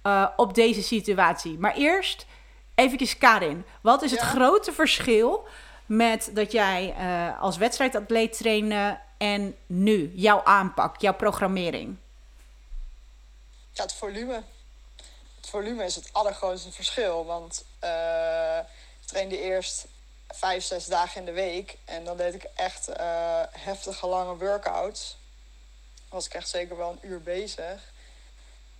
[0.02, 1.58] uh, op deze situatie.
[1.58, 2.26] Maar eerst
[2.74, 3.64] even Karin.
[3.80, 5.46] Wat is het grote verschil
[5.86, 6.94] met dat jij
[7.40, 10.12] als wedstrijdatleet trainde en nu?
[10.14, 11.96] Jouw aanpak, jouw programmering?
[13.74, 14.42] Het volume.
[15.48, 17.24] Volume is het allergrootste verschil.
[17.24, 17.64] Want
[19.00, 19.86] ik trainde eerst
[20.28, 21.78] vijf, zes dagen in de week.
[21.84, 22.88] En dan deed ik echt
[23.52, 25.16] heftige lange workouts
[26.08, 27.92] was ik echt zeker wel een uur bezig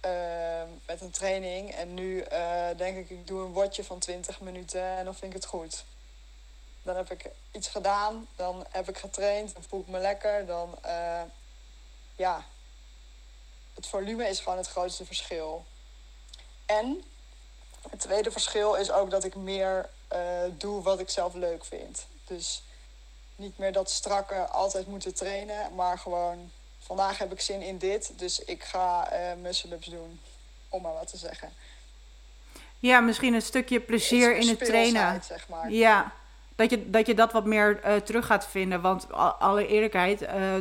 [0.05, 1.75] uh, met een training.
[1.75, 5.35] En nu uh, denk ik, ik doe een watje van 20 minuten en dan vind
[5.35, 5.85] ik het goed.
[6.83, 10.47] Dan heb ik iets gedaan, dan heb ik getraind, dan voel ik me lekker.
[10.47, 10.79] Dan,
[12.16, 12.45] ja,
[13.75, 15.64] het volume is gewoon het grootste verschil.
[16.69, 17.03] En
[17.91, 19.89] het tweede verschil is ook dat ik meer
[20.57, 22.07] doe wat ik zelf leuk vind.
[22.25, 22.62] Dus
[23.37, 28.12] niet meer dat strakke altijd moeten trainen, maar gewoon vandaag heb ik zin in dit,
[28.16, 30.21] dus ik ga uh, muscle-ups doen,
[30.69, 31.53] om maar wat te zeggen.
[32.79, 35.23] Ja, misschien een stukje plezier in het trainen.
[35.23, 35.71] Zeg maar.
[35.71, 36.12] Ja,
[36.57, 38.81] dat je, dat je dat wat meer uh, terug gaat vinden.
[38.81, 40.55] Want alle eerlijkheid, uh,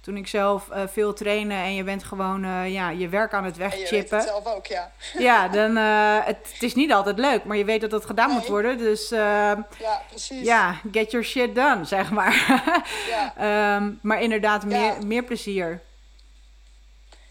[0.00, 3.44] toen ik zelf uh, veel trainen en je bent gewoon uh, ja, je werk aan
[3.44, 3.96] het wegchippen.
[3.96, 4.92] je weet het zelf ook, ja.
[5.18, 8.28] Ja, dan, uh, het, het, is niet altijd leuk, maar je weet dat het gedaan
[8.28, 8.38] nee.
[8.38, 8.78] moet worden.
[8.78, 9.66] Dus ja,
[10.08, 10.44] precies.
[10.44, 12.34] Ja, get your shit done, zeg maar.
[13.36, 13.76] ja.
[13.76, 15.04] um, maar inderdaad, meer, ja.
[15.04, 15.82] meer plezier.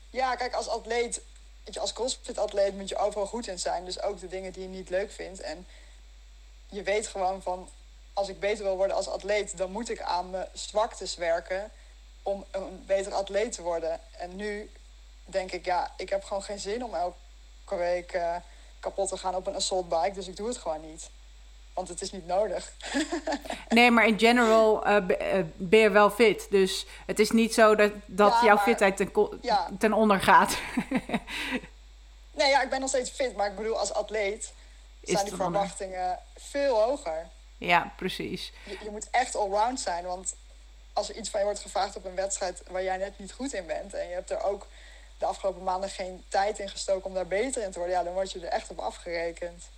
[0.09, 1.21] Ja, kijk, als atleet,
[1.79, 3.85] als crossfit-atleet moet je overal goed in zijn.
[3.85, 5.41] Dus ook de dingen die je niet leuk vindt.
[5.41, 5.67] En
[6.69, 7.69] je weet gewoon van,
[8.13, 11.71] als ik beter wil worden als atleet, dan moet ik aan mijn zwaktes werken
[12.23, 13.99] om een beter atleet te worden.
[14.17, 14.69] En nu
[15.25, 18.35] denk ik, ja, ik heb gewoon geen zin om elke week uh,
[18.79, 20.11] kapot te gaan op een assault bike.
[20.13, 21.09] Dus ik doe het gewoon niet.
[21.73, 22.73] Want het is niet nodig.
[23.69, 25.05] nee, maar in general uh,
[25.55, 26.47] ben je wel fit.
[26.49, 29.11] Dus het is niet zo dat, dat ja, jouw maar, fitheid ten,
[29.41, 29.69] ja.
[29.79, 30.57] ten onder gaat.
[32.39, 33.35] nee, ja, ik ben nog steeds fit.
[33.35, 34.53] Maar ik bedoel, als atleet
[35.01, 37.27] is zijn die verwachtingen veel hoger.
[37.57, 38.53] Ja, precies.
[38.65, 40.05] Je, je moet echt allround zijn.
[40.05, 40.35] Want
[40.99, 43.53] als er iets van je wordt gevraagd op een wedstrijd waar jij net niet goed
[43.53, 43.93] in bent.
[43.93, 44.67] En je hebt er ook
[45.17, 47.97] de afgelopen maanden geen tijd in gestoken om daar beter in te worden.
[47.97, 49.69] Ja, dan word je er echt op afgerekend.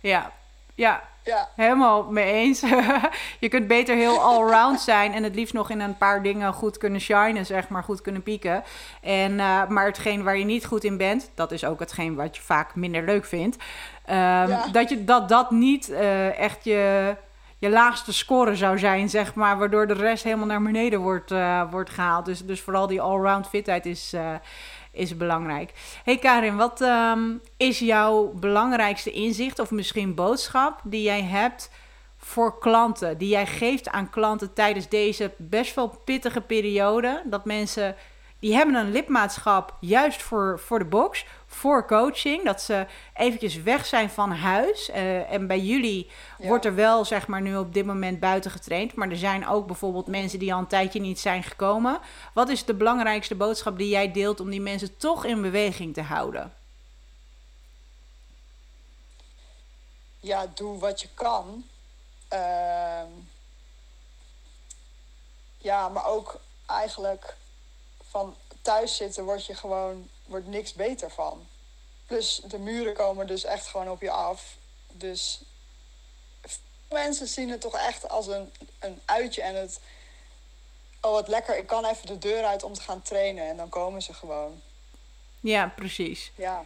[0.00, 0.32] Ja,
[0.74, 1.48] ja, ja.
[1.56, 2.60] helemaal mee eens.
[3.40, 6.78] je kunt beter heel allround zijn en het liefst nog in een paar dingen goed
[6.78, 8.64] kunnen shinen, zeg maar, goed kunnen pieken.
[9.02, 12.36] En, uh, maar hetgeen waar je niet goed in bent, dat is ook hetgeen wat
[12.36, 13.56] je vaak minder leuk vindt.
[13.56, 14.68] Um, ja.
[14.72, 17.16] dat, je, dat dat niet uh, echt je
[17.58, 19.58] je laagste score zou zijn, zeg maar.
[19.58, 22.24] Waardoor de rest helemaal naar beneden wordt, uh, wordt gehaald.
[22.24, 24.34] Dus, dus vooral die allround fitheid is, uh,
[24.92, 25.72] is belangrijk.
[26.04, 31.70] Hey Karin, wat um, is jouw belangrijkste inzicht of misschien boodschap die jij hebt
[32.16, 33.18] voor klanten?
[33.18, 37.22] Die jij geeft aan klanten tijdens deze best wel pittige periode.
[37.24, 37.96] Dat mensen
[38.38, 42.44] die hebben een lidmaatschap juist voor, voor de box, voor coaching.
[42.44, 44.88] Dat ze eventjes weg zijn van huis.
[44.88, 48.94] Uh, en bij jullie wordt er wel, zeg maar, nu op dit moment buiten getraind.
[48.94, 51.98] Maar er zijn ook bijvoorbeeld mensen die al een tijdje niet zijn gekomen.
[52.34, 56.02] Wat is de belangrijkste boodschap die jij deelt om die mensen toch in beweging te
[56.02, 56.52] houden?
[60.20, 61.64] Ja, doe wat je kan.
[62.32, 63.02] Uh,
[65.58, 67.36] ja, maar ook eigenlijk
[68.10, 71.46] van thuis zitten word je gewoon wordt niks beter van.
[72.06, 74.56] Plus de muren komen dus echt gewoon op je af.
[74.92, 75.42] Dus
[76.88, 79.80] mensen zien het toch echt als een, een uitje en het.
[81.00, 83.48] Oh, wat lekker, ik kan even de deur uit om te gaan trainen.
[83.48, 84.62] En dan komen ze gewoon.
[85.40, 86.32] Ja, precies.
[86.34, 86.64] Ja.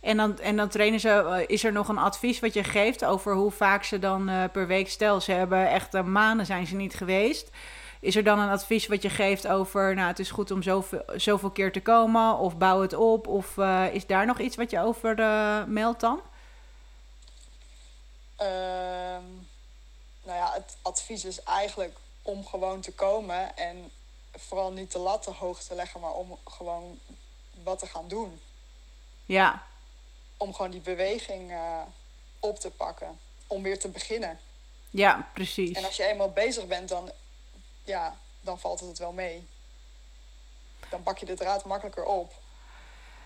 [0.00, 1.08] En dan, en dan trainen ze.
[1.08, 4.44] Eh, is er nog een advies wat je geeft over hoe vaak ze dan uh,
[4.52, 4.88] per week.
[4.88, 7.50] Stel, ze hebben echt uh, maanden zijn ze niet geweest.
[8.04, 11.02] Is er dan een advies wat je geeft over, nou, het is goed om zoveel,
[11.16, 14.70] zoveel keer te komen, of bouw het op, of uh, is daar nog iets wat
[14.70, 16.20] je over uh, meldt dan?
[18.40, 19.48] Um,
[20.22, 23.90] nou ja, het advies is eigenlijk om gewoon te komen en
[24.32, 26.98] vooral niet de lat te hoog te leggen, maar om gewoon
[27.62, 28.40] wat te gaan doen.
[29.26, 29.62] Ja.
[30.36, 31.80] Om gewoon die beweging uh,
[32.40, 34.38] op te pakken, om weer te beginnen.
[34.90, 35.76] Ja, precies.
[35.76, 37.10] En als je eenmaal bezig bent, dan
[37.84, 39.46] ja, dan valt het wel mee.
[40.88, 42.32] Dan pak je de draad makkelijker op.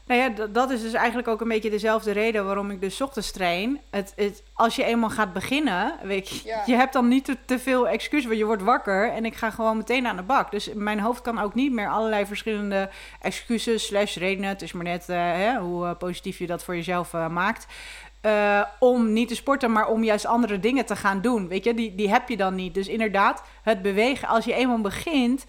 [0.09, 3.31] Nou ja, dat is dus eigenlijk ook een beetje dezelfde reden waarom ik dus ochtends
[3.31, 3.81] train.
[3.91, 6.63] Het, het, als je eenmaal gaat beginnen, weet je, ja.
[6.67, 9.51] je hebt dan niet te, te, veel excuus, want je wordt wakker en ik ga
[9.51, 10.51] gewoon meteen aan de bak.
[10.51, 12.91] Dus mijn hoofd kan ook niet meer allerlei verschillende
[13.21, 14.49] excuses slash redenen.
[14.49, 17.67] Het is maar net uh, hè, hoe uh, positief je dat voor jezelf uh, maakt.
[18.23, 21.49] Uh, om niet te sporten, maar om juist andere dingen te gaan doen.
[21.49, 22.75] Weet je, die, die heb je dan niet.
[22.75, 25.45] Dus inderdaad, het bewegen, als je eenmaal begint,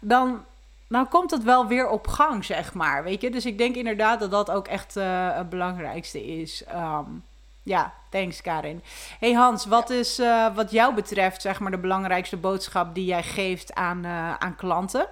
[0.00, 0.44] dan,
[0.88, 3.04] dan komt het wel weer op gang, zeg maar.
[3.04, 6.64] Weet je, dus ik denk inderdaad dat dat ook echt uh, het belangrijkste is.
[6.74, 7.24] Um,
[7.62, 8.82] ja, thanks Karin.
[9.18, 13.22] Hey Hans, wat is uh, wat jou betreft, zeg maar, de belangrijkste boodschap die jij
[13.22, 14.06] geeft aan,
[14.38, 15.06] aan klanten?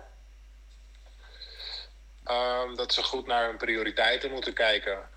[2.24, 5.10] Um, dat ze goed naar hun prioriteiten moeten kijken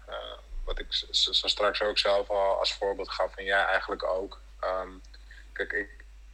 [0.65, 3.35] wat ik zo straks ook zelf al als voorbeeld gaf.
[3.35, 4.39] En jij eigenlijk ook.
[4.63, 5.01] Um,
[5.53, 5.89] kijk, ik,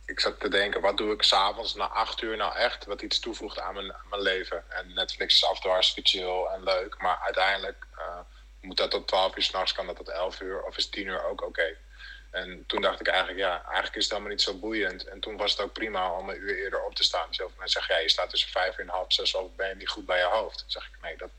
[0.06, 3.20] ik zat te denken, wat doe ik s'avonds na acht uur nou echt wat iets
[3.20, 4.72] toevoegt aan mijn, mijn leven?
[4.72, 8.20] En Netflix is af en hartstikke chill en leuk, maar uiteindelijk uh,
[8.62, 11.24] moet dat tot twaalf uur s'nachts, kan dat tot elf uur of is tien uur
[11.24, 11.78] ook oké.
[12.32, 15.04] En toen dacht ik eigenlijk, ja, eigenlijk is het helemaal niet zo boeiend.
[15.04, 17.28] En toen was het ook prima om een uur eerder op te staan.
[17.34, 19.76] Veel mensen zeggen, ja, je staat tussen vijf uur en half zes of ben je
[19.76, 20.60] niet goed bij je hoofd?
[20.60, 21.30] Dan zeg ik, nee, dat,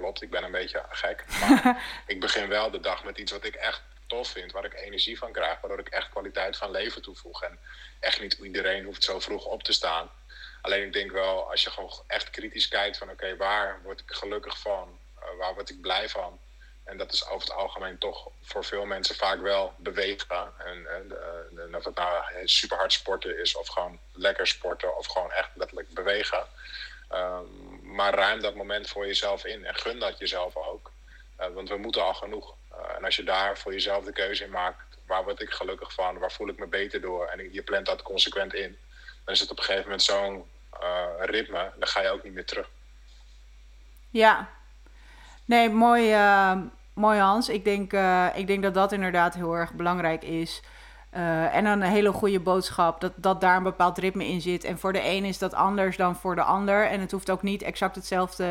[0.00, 1.24] klopt, ik ben een beetje gek.
[1.40, 4.74] Maar ik begin wel de dag met iets wat ik echt tof vind, waar ik
[4.74, 7.42] energie van krijg, waardoor ik echt kwaliteit van leven toevoeg.
[7.42, 7.58] En
[8.00, 10.10] echt niet iedereen hoeft zo vroeg op te staan.
[10.62, 14.00] Alleen ik denk wel, als je gewoon echt kritisch kijkt van oké, okay, waar word
[14.00, 14.98] ik gelukkig van?
[15.18, 16.40] Uh, waar word ik blij van?
[16.84, 20.52] En dat is over het algemeen toch voor veel mensen vaak wel bewegen.
[20.58, 21.12] En, en,
[21.58, 25.50] en of het nou super hard sporten is, of gewoon lekker sporten, of gewoon echt
[25.54, 26.46] letterlijk bewegen.
[27.12, 30.92] Um, maar ruim dat moment voor jezelf in en gun dat jezelf ook.
[31.40, 32.54] Uh, want we moeten al genoeg.
[32.72, 35.92] Uh, en als je daar voor jezelf de keuze in maakt, waar word ik gelukkig
[35.92, 38.78] van, waar voel ik me beter door, en je plant dat consequent in,
[39.24, 40.44] dan is het op een gegeven moment zo'n
[40.82, 42.68] uh, ritme, dan ga je ook niet meer terug.
[44.10, 44.48] Ja,
[45.44, 46.16] nee, mooi,
[46.92, 47.48] mooi Hans.
[47.48, 47.92] Ik denk,
[48.34, 50.62] ik denk dat dat inderdaad heel erg belangrijk is.
[51.16, 54.64] Uh, en een hele goede boodschap, dat, dat daar een bepaald ritme in zit.
[54.64, 56.86] En voor de een is dat anders dan voor de ander.
[56.86, 58.48] En het hoeft ook niet exact hetzelfde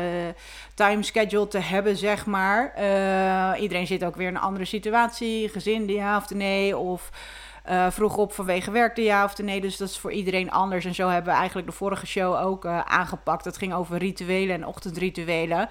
[0.74, 2.72] timeschedule te hebben, zeg maar.
[2.78, 5.48] Uh, iedereen zit ook weer in een andere situatie.
[5.48, 6.76] Gezin, ja of nee.
[6.76, 7.10] Of
[7.68, 9.60] uh, vroeg op vanwege werk, de ja of nee.
[9.60, 10.84] Dus dat is voor iedereen anders.
[10.84, 13.44] En zo hebben we eigenlijk de vorige show ook aangepakt.
[13.44, 15.68] Dat ging over rituelen en ochtendrituelen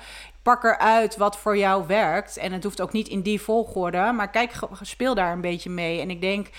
[0.50, 2.38] pak eruit wat voor jou werkt.
[2.38, 4.12] En het hoeft ook niet in die volgorde.
[4.12, 6.02] Maar kijk, speel daar een beetje mee.
[6.02, 6.50] En ik denk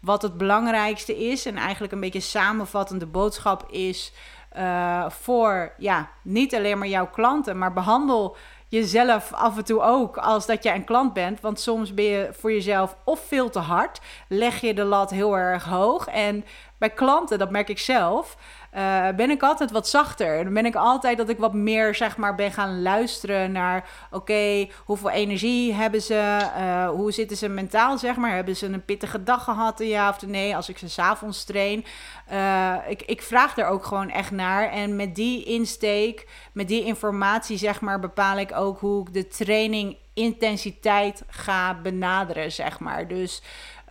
[0.00, 4.12] wat het belangrijkste is, en eigenlijk een beetje samenvattende boodschap is.
[4.56, 8.36] Uh, voor ja, niet alleen maar jouw klanten, maar behandel
[8.68, 11.40] jezelf af en toe ook als dat jij een klant bent.
[11.40, 15.36] Want soms ben je voor jezelf of veel te hard, leg je de lat heel
[15.36, 16.06] erg hoog.
[16.06, 16.44] En
[16.78, 18.36] bij klanten, dat merk ik zelf,
[18.76, 20.44] eh, ben ik altijd wat zachter.
[20.44, 23.88] Dan ben ik altijd dat ik wat meer, zeg maar, ben gaan luisteren naar...
[24.10, 26.38] oké, hoeveel energie hebben ze?
[26.58, 28.34] Uh, hoe zitten ze mentaal, zeg maar?
[28.34, 30.56] Hebben ze een pittige dag gehad, ja of nee?
[30.56, 31.84] Als ik ze s'avonds train.
[32.32, 34.70] Uh, ik, ik vraag er ook gewoon echt naar.
[34.70, 38.00] En met die insteek, met die informatie, zeg maar...
[38.00, 43.08] bepaal ik ook hoe ik de training intensiteit ga benaderen, zeg maar.
[43.08, 43.42] Dus...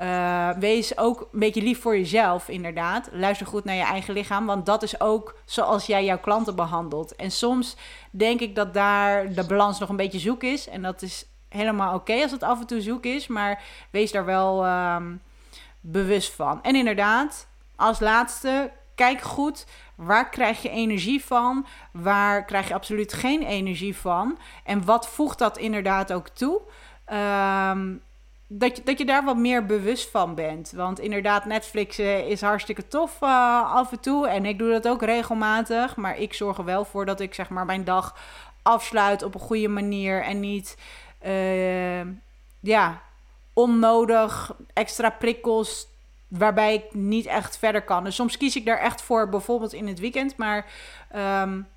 [0.01, 3.09] Uh, wees ook een beetje lief voor jezelf, inderdaad.
[3.11, 7.15] Luister goed naar je eigen lichaam, want dat is ook zoals jij jouw klanten behandelt.
[7.15, 7.75] En soms
[8.11, 10.69] denk ik dat daar de balans nog een beetje zoek is.
[10.69, 14.25] En dat is helemaal oké als het af en toe zoek is, maar wees daar
[14.25, 15.21] wel um,
[15.79, 16.63] bewust van.
[16.63, 19.65] En inderdaad, als laatste, kijk goed.
[19.95, 21.65] Waar krijg je energie van?
[21.91, 24.37] Waar krijg je absoluut geen energie van?
[24.63, 26.61] En wat voegt dat inderdaad ook toe?
[27.13, 28.01] Um,
[28.47, 30.71] dat je, dat je daar wat meer bewust van bent.
[30.71, 34.27] Want inderdaad, Netflix uh, is hartstikke tof uh, af en toe.
[34.27, 35.95] En ik doe dat ook regelmatig.
[35.95, 38.15] Maar ik zorg er wel voor dat ik zeg maar mijn dag
[38.61, 40.23] afsluit op een goede manier.
[40.23, 40.77] En niet
[41.25, 42.01] uh,
[42.59, 43.01] ja,
[43.53, 45.87] onnodig extra prikkels
[46.27, 48.03] waarbij ik niet echt verder kan.
[48.03, 50.37] Dus soms kies ik daar echt voor, bijvoorbeeld in het weekend.
[50.37, 50.65] Maar
[51.15, 51.67] um,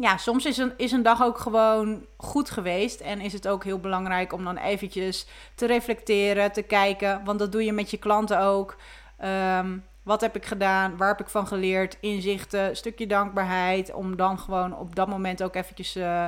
[0.00, 3.00] ja, soms is een, is een dag ook gewoon goed geweest.
[3.00, 7.24] En is het ook heel belangrijk om dan eventjes te reflecteren, te kijken.
[7.24, 8.76] Want dat doe je met je klanten ook.
[9.24, 10.96] Um, wat heb ik gedaan?
[10.96, 11.96] Waar heb ik van geleerd?
[12.00, 13.92] Inzichten, stukje dankbaarheid.
[13.92, 15.96] Om dan gewoon op dat moment ook eventjes...
[15.96, 16.26] Uh,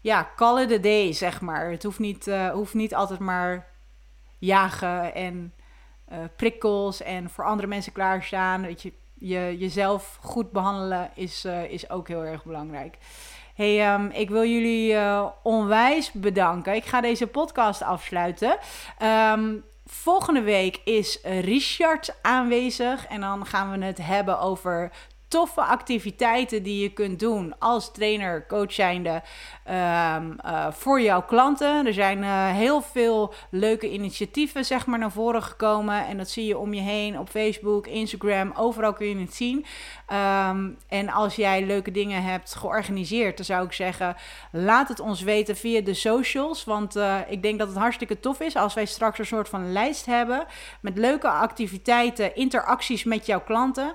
[0.00, 1.70] ja, call it a day, zeg maar.
[1.70, 3.66] Het hoeft niet, uh, hoeft niet altijd maar
[4.38, 5.54] jagen en
[6.12, 8.62] uh, prikkels en voor andere mensen klaarstaan.
[8.62, 12.98] Weet je, je, jezelf goed behandelen is, uh, is ook heel erg belangrijk.
[13.54, 16.74] Hey, um, ik wil jullie uh, onwijs bedanken.
[16.74, 18.56] Ik ga deze podcast afsluiten.
[19.02, 23.06] Um, volgende week is Richard aanwezig.
[23.06, 24.92] En dan gaan we het hebben over
[25.32, 29.22] toffe activiteiten die je kunt doen als trainer, coach zijnde
[29.68, 31.86] um, uh, voor jouw klanten.
[31.86, 36.46] Er zijn uh, heel veel leuke initiatieven zeg maar naar voren gekomen en dat zie
[36.46, 39.64] je om je heen op Facebook, Instagram, overal kun je het zien.
[40.12, 44.16] Um, en als jij leuke dingen hebt georganiseerd, dan zou ik zeggen,
[44.50, 48.40] laat het ons weten via de socials, want uh, ik denk dat het hartstikke tof
[48.40, 50.44] is als wij straks een soort van lijst hebben
[50.80, 53.94] met leuke activiteiten, interacties met jouw klanten,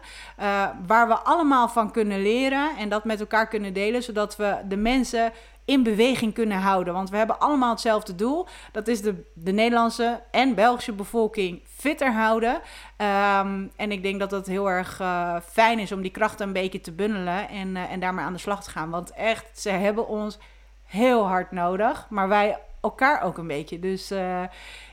[0.88, 4.78] waar we allemaal van kunnen leren en dat met elkaar kunnen delen, zodat we de
[4.78, 5.32] mensen
[5.66, 6.94] in beweging kunnen houden.
[6.94, 8.48] Want we hebben allemaal hetzelfde doel.
[8.72, 12.54] Dat is de, de Nederlandse en Belgische bevolking fitter houden.
[12.54, 16.54] Um, en ik denk dat het heel erg uh, fijn is om die krachten een
[16.54, 18.90] beetje te bundelen en, uh, en daarmee aan de slag te gaan.
[18.90, 20.40] Want echt, ze hebben ons
[20.84, 22.08] heel hard nodig.
[22.10, 23.80] Maar wij elkaar ook een beetje.
[23.80, 24.44] Dus uh,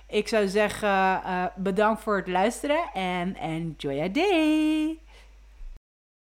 [0.08, 1.20] ik zou zeggen,
[1.56, 4.98] bedankt voor het luisteren en enjoy your day.